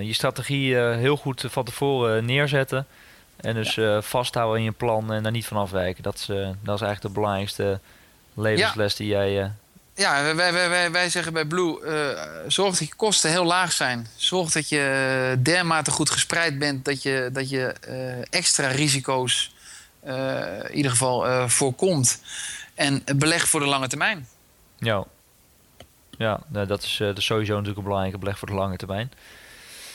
je 0.00 0.12
strategie 0.12 0.76
heel 0.76 1.16
goed 1.16 1.44
van 1.48 1.64
tevoren 1.64 2.24
neerzetten. 2.24 2.86
En 3.36 3.54
dus 3.54 3.74
ja. 3.74 4.02
vasthouden 4.02 4.58
in 4.58 4.64
je 4.64 4.72
plan 4.72 5.12
en 5.12 5.22
daar 5.22 5.32
niet 5.32 5.46
van 5.46 5.56
afwijken. 5.56 6.02
Dat 6.02 6.14
is, 6.14 6.26
dat 6.62 6.74
is 6.74 6.80
eigenlijk 6.80 7.00
de 7.00 7.10
belangrijkste 7.10 7.80
levensles 8.34 8.96
die 8.96 9.08
jij 9.08 9.52
ja, 9.98 10.34
wij, 10.34 10.52
wij, 10.52 10.90
wij, 10.90 11.10
zeggen 11.10 11.32
bij 11.32 11.44
Blue: 11.44 11.80
uh, 11.84 12.20
zorg 12.48 12.78
dat 12.78 12.88
je 12.88 12.94
kosten 12.94 13.30
heel 13.30 13.44
laag 13.44 13.72
zijn. 13.72 14.06
Zorg 14.16 14.50
dat 14.50 14.68
je 14.68 15.36
dermate 15.42 15.90
goed 15.90 16.10
gespreid 16.10 16.58
bent 16.58 16.84
dat 16.84 17.02
je, 17.02 17.30
dat 17.32 17.50
je 17.50 17.74
uh, 17.88 18.24
extra 18.30 18.68
risico's 18.68 19.54
uh, 20.06 20.14
in 20.64 20.74
ieder 20.74 20.90
geval 20.90 21.48
voorkomt. 21.48 22.22
En 22.74 23.02
beleg 23.16 23.48
voor 23.48 23.60
de 23.60 23.66
lange 23.66 23.88
termijn. 23.88 24.28
Ja, 24.78 25.04
ja 26.18 26.40
dat, 26.48 26.82
is, 26.82 26.96
dat 26.96 27.18
is 27.18 27.24
sowieso 27.24 27.52
natuurlijk 27.52 27.78
een 27.78 27.84
belangrijke 27.84 28.18
beleg 28.18 28.38
voor 28.38 28.48
de 28.48 28.54
lange 28.54 28.76
termijn. 28.76 29.12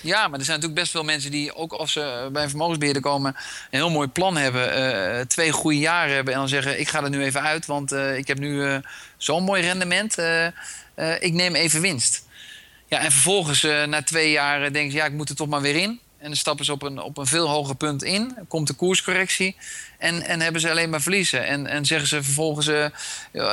Ja, 0.03 0.27
maar 0.27 0.39
er 0.39 0.45
zijn 0.45 0.57
natuurlijk 0.59 0.81
best 0.81 0.91
veel 0.91 1.03
mensen 1.03 1.31
die, 1.31 1.55
ook 1.55 1.71
als 1.71 1.91
ze 1.91 2.29
bij 2.31 2.43
een 2.43 2.49
vermogensbeheerder 2.49 3.01
komen, 3.01 3.35
een 3.35 3.79
heel 3.79 3.89
mooi 3.89 4.07
plan 4.07 4.37
hebben, 4.37 4.79
uh, 4.79 5.19
twee 5.19 5.51
goede 5.51 5.77
jaren 5.77 6.15
hebben 6.15 6.33
en 6.33 6.39
dan 6.39 6.49
zeggen: 6.49 6.79
Ik 6.79 6.87
ga 6.87 7.03
er 7.03 7.09
nu 7.09 7.23
even 7.23 7.41
uit, 7.41 7.65
want 7.65 7.93
uh, 7.93 8.17
ik 8.17 8.27
heb 8.27 8.39
nu 8.39 8.53
uh, 8.53 8.77
zo'n 9.17 9.43
mooi 9.43 9.61
rendement. 9.61 10.17
ik 11.19 11.33
neem 11.33 11.55
even 11.55 11.81
winst. 11.81 12.25
Ja, 12.87 12.99
en 12.99 13.11
vervolgens 13.11 13.61
na 13.61 14.03
twee 14.03 14.31
jaar 14.31 14.59
denken 14.73 14.91
ze: 14.91 14.97
Ja, 14.97 15.05
ik 15.05 15.11
moet 15.11 15.29
er 15.29 15.35
toch 15.35 15.47
maar 15.47 15.61
weer 15.61 15.75
in. 15.75 15.99
En 16.17 16.29
dan 16.29 16.37
stappen 16.37 16.65
ze 16.65 16.71
op 16.71 16.81
een, 16.81 17.01
op 17.01 17.17
een 17.17 17.25
veel 17.25 17.49
hoger 17.49 17.75
punt 17.75 18.03
in. 18.03 18.37
Komt 18.47 18.67
de 18.67 18.73
koerscorrectie. 18.73 19.55
En, 19.97 20.21
en 20.21 20.41
hebben 20.41 20.61
ze 20.61 20.69
alleen 20.69 20.89
maar 20.89 21.01
verliezen. 21.01 21.45
En, 21.45 21.67
en 21.67 21.85
zeggen 21.85 22.07
ze 22.07 22.23
vervolgens: 22.23 22.69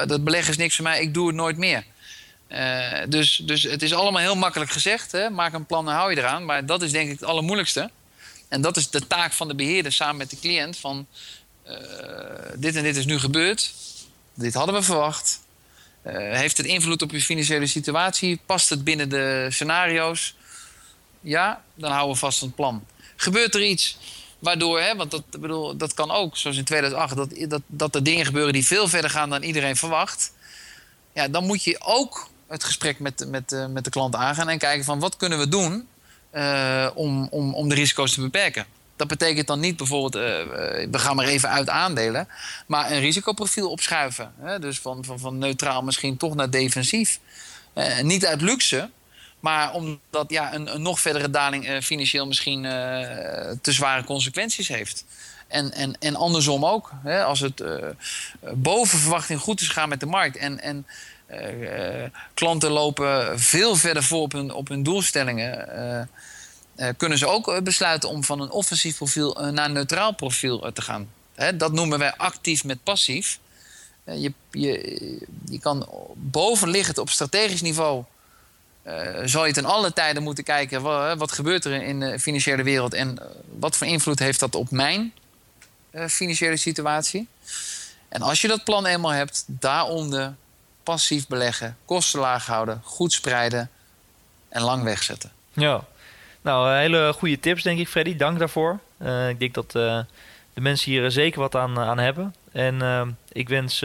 dat 0.07 0.25
beleggen 0.25 0.51
is 0.51 0.57
niks 0.57 0.77
voor 0.77 0.85
mij, 0.85 1.01
ik 1.01 1.15
doe 1.15 1.27
het 1.27 1.37
nooit 1.37 1.57
meer. 1.57 1.85
Uh, 2.53 2.99
dus, 3.09 3.37
dus 3.45 3.63
het 3.63 3.83
is 3.83 3.95
allemaal 3.95 4.21
heel 4.21 4.37
makkelijk 4.37 4.71
gezegd. 4.71 5.13
Hè? 5.13 5.31
Maak 5.31 5.53
een 5.53 5.67
plan 5.67 5.89
en 5.89 5.95
hou 5.95 6.11
je 6.11 6.19
eraan. 6.19 6.45
Maar 6.45 6.67
dat 6.67 6.83
is 6.83 6.91
denk 6.91 7.11
ik 7.11 7.21
het 7.21 7.29
allermoeilijkste. 7.29 7.91
En 8.49 8.61
dat 8.61 8.77
is 8.77 8.91
de 8.91 9.07
taak 9.07 9.33
van 9.33 9.49
de 9.49 9.55
beheerder 9.55 9.93
samen 9.93 10.17
met 10.17 10.31
de 10.31 10.39
cliënt. 10.39 10.77
Van 10.77 11.07
uh, 11.67 11.75
dit 12.57 12.77
en 12.77 12.83
dit 12.83 12.97
is 12.97 13.05
nu 13.05 13.19
gebeurd. 13.19 13.73
Dit 14.35 14.55
hadden 14.55 14.75
we 14.75 14.83
verwacht. 14.83 15.41
Uh, 16.07 16.13
heeft 16.15 16.57
het 16.57 16.67
invloed 16.67 17.03
op 17.03 17.11
je 17.11 17.21
financiële 17.21 17.67
situatie? 17.67 18.41
Past 18.47 18.69
het 18.69 18.85
binnen 18.85 19.09
de 19.09 19.47
scenario's? 19.51 20.35
Ja, 21.21 21.63
dan 21.75 21.91
houden 21.91 22.13
we 22.13 22.19
vast 22.19 22.43
een 22.43 22.53
plan. 22.53 22.87
Gebeurt 23.17 23.55
er 23.55 23.63
iets 23.63 23.99
waardoor, 24.39 24.81
hè, 24.81 24.97
want 24.97 25.11
dat, 25.11 25.23
bedoel, 25.31 25.77
dat 25.77 25.95
kan 25.95 26.11
ook, 26.11 26.37
zoals 26.37 26.57
in 26.57 26.65
2008, 26.65 27.17
dat, 27.17 27.31
dat, 27.49 27.63
dat 27.67 27.95
er 27.95 28.03
dingen 28.03 28.25
gebeuren 28.25 28.53
die 28.53 28.67
veel 28.67 28.89
verder 28.89 29.11
gaan 29.11 29.31
dan 29.31 29.43
iedereen 29.43 29.77
verwacht. 29.77 30.33
Ja, 31.15 31.29
dan 31.29 31.47
moet 31.47 31.65
je 31.65 31.81
ook 31.81 32.31
het 32.51 32.65
gesprek 32.65 32.99
met, 32.99 33.27
met, 33.29 33.53
uh, 33.53 33.67
met 33.67 33.85
de 33.85 33.91
klant 33.91 34.15
aangaan 34.15 34.49
en 34.49 34.59
kijken 34.59 34.85
van 34.85 34.99
wat 34.99 35.17
kunnen 35.17 35.39
we 35.39 35.49
doen 35.49 35.89
uh, 36.33 36.91
om, 36.95 37.29
om, 37.31 37.55
om 37.55 37.69
de 37.69 37.75
risico's 37.75 38.15
te 38.15 38.21
beperken. 38.21 38.67
Dat 38.97 39.09
betekent 39.09 39.47
dan 39.47 39.61
niet 39.61 39.77
bijvoorbeeld, 39.77 40.17
uh, 40.17 40.23
we 40.91 40.99
gaan 40.99 41.17
maar 41.17 41.27
even 41.27 41.49
uit 41.49 41.69
aandelen, 41.69 42.29
maar 42.67 42.91
een 42.91 43.01
risicoprofiel 43.01 43.71
opschuiven. 43.71 44.33
Hè? 44.41 44.59
Dus 44.59 44.81
van, 44.81 45.05
van, 45.05 45.19
van 45.19 45.39
neutraal 45.39 45.83
misschien 45.83 46.17
toch 46.17 46.35
naar 46.35 46.51
defensief. 46.51 47.21
niet 48.03 48.27
uit 48.27 48.41
luxe, 48.41 48.91
maar 49.41 49.73
omdat 49.73 50.25
ja, 50.29 50.55
een, 50.55 50.75
een 50.75 50.83
nog 50.83 51.01
verdere 51.01 51.31
daling 51.31 51.79
financieel 51.83 52.27
misschien 52.27 52.63
te 53.61 53.73
zware 53.73 54.05
consequenties 54.05 54.69
heeft. 54.69 55.05
En, 55.49 55.73
en, 55.73 55.97
en 55.99 56.17
andersom 56.17 56.65
ook. 56.65 56.91
Hè? 57.03 57.25
Als 57.25 57.41
het 57.41 57.63
boven 58.55 58.99
verwachting 58.99 59.41
goed 59.41 59.61
is 59.61 59.69
gaan 59.69 59.89
met 59.89 60.01
de 60.01 60.07
markt 60.07 60.37
en, 60.37 60.61
en 60.61 60.87
uh, 61.33 62.05
klanten 62.35 62.71
lopen 62.71 63.40
veel 63.40 63.77
verder 63.77 64.03
voor 64.03 64.23
op 64.23 64.33
hun, 64.33 64.53
op 64.53 64.69
hun 64.69 64.83
doelstellingen. 64.83 65.69
Uh, 66.77 66.88
kunnen 66.97 67.19
ze 67.19 67.27
ook 67.27 67.64
besluiten 67.64 68.09
om 68.09 68.25
van 68.25 68.40
een 68.40 68.51
offensief 68.51 68.97
profiel 68.97 69.51
naar 69.53 69.64
een 69.64 69.73
neutraal 69.73 70.14
profiel 70.14 70.73
te 70.73 70.83
gaan. 70.83 71.09
Hè, 71.35 71.57
dat 71.57 71.73
noemen 71.73 71.99
wij 71.99 72.14
actief 72.16 72.64
met 72.64 72.83
passief. 72.83 73.38
je, 74.05 74.33
je, 74.51 75.27
je 75.49 75.59
kan 75.59 75.88
bovenliggend 76.14 76.99
op 76.99 77.11
strategisch 77.11 77.62
niveau. 77.62 78.05
zal 79.25 79.47
je 79.47 79.53
ten 79.53 79.64
alle 79.64 79.93
tijden 79.93 80.23
moeten 80.23 80.45
kijken 80.45 80.83
wat, 80.83 81.19
wat 81.19 81.33
gebeurt 81.33 81.64
er 81.64 81.83
in 81.83 82.01
de 82.01 82.19
financiële 82.19 82.62
wereld 82.62 82.95
en 82.95 83.19
wat 83.59 83.77
voor 83.77 83.87
invloed 83.87 84.19
heeft 84.19 84.40
dat 84.40 84.55
op 84.55 84.71
mijn 84.71 85.12
financiële 86.09 86.57
situatie. 86.57 87.29
En 88.09 88.23
als 88.23 88.40
je 88.40 88.49
dat 88.49 88.64
plan 88.64 88.87
eenmaal 88.87 89.12
hebt, 89.12 89.45
daaronder 89.47 90.35
passief 90.90 91.26
beleggen, 91.26 91.76
kosten 91.85 92.20
laag 92.20 92.46
houden, 92.46 92.81
goed 92.85 93.12
spreiden 93.12 93.70
en 94.48 94.62
lang 94.62 94.83
wegzetten. 94.83 95.31
Ja, 95.53 95.85
nou, 96.40 96.76
hele 96.76 97.12
goede 97.18 97.40
tips 97.40 97.62
denk 97.62 97.79
ik, 97.79 97.88
Freddy. 97.88 98.16
Dank 98.16 98.38
daarvoor. 98.38 98.79
Uh, 98.98 99.29
ik 99.29 99.38
denk 99.38 99.55
dat 99.55 99.74
uh, 99.74 99.98
de 100.55 100.61
mensen 100.61 100.90
hier 100.90 101.11
zeker 101.11 101.40
wat 101.40 101.55
aan, 101.57 101.79
aan 101.79 101.98
hebben. 101.98 102.35
En 102.53 102.74
uh, 102.74 103.03
ik 103.33 103.48
wens, 103.48 103.83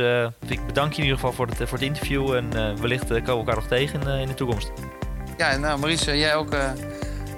ik 0.47 0.65
bedank 0.65 0.91
je 0.91 0.97
in 0.97 1.03
ieder 1.03 1.19
geval 1.19 1.33
voor 1.33 1.47
het, 1.47 1.57
voor 1.57 1.77
het 1.77 1.87
interview. 1.87 2.33
En 2.33 2.49
wellicht 2.81 3.07
komen 3.07 3.25
we 3.25 3.31
elkaar 3.31 3.55
nog 3.55 3.67
tegen 3.67 4.01
in, 4.01 4.07
in 4.07 4.27
de 4.27 4.33
toekomst. 4.33 4.71
Ja, 5.37 5.57
nou 5.57 5.79
Maurice, 5.79 6.17
jij 6.17 6.35
ook 6.35 6.55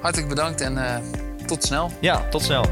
hartelijk 0.02 0.30
bedankt 0.30 0.62
en 0.62 1.04
tot 1.46 1.64
snel. 1.64 1.92
Ja, 2.02 2.30
tot 2.30 2.42
snel. 2.42 2.66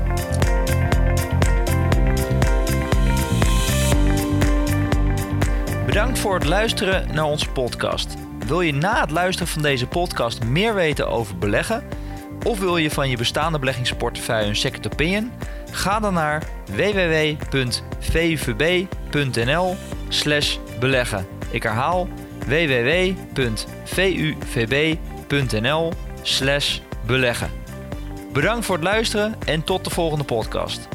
Bedankt 5.96 6.20
voor 6.20 6.34
het 6.34 6.46
luisteren 6.46 7.14
naar 7.14 7.26
onze 7.26 7.50
podcast. 7.50 8.16
Wil 8.48 8.62
je 8.62 8.74
na 8.74 9.02
het 9.02 9.12
luisteren 9.12 9.48
van 9.48 9.62
deze 9.62 9.88
podcast 9.88 10.44
meer 10.44 10.74
weten 10.74 11.08
over 11.08 11.38
beleggen? 11.38 11.84
Of 12.44 12.60
wil 12.60 12.78
je 12.78 12.92
van 12.92 13.10
je 13.10 13.18
bestaande 13.18 13.60
beleggingsportefeuille 13.60 14.48
een 14.48 14.56
second 14.56 14.94
opinion? 14.94 15.32
Ga 15.72 16.00
dan 16.00 16.14
naar 16.14 16.44
www.vuvb.nl 16.66 17.36
beleggen. 20.80 21.28
Ik 21.52 21.64
herhaal 21.64 22.08
www.vuvb.nl 22.46 23.54
beleggen. 27.06 27.50
Bedankt 28.34 28.66
voor 28.66 28.76
het 28.76 28.84
luisteren 28.84 29.36
en 29.46 29.64
tot 29.64 29.84
de 29.84 29.90
volgende 29.90 30.24
podcast. 30.24 30.88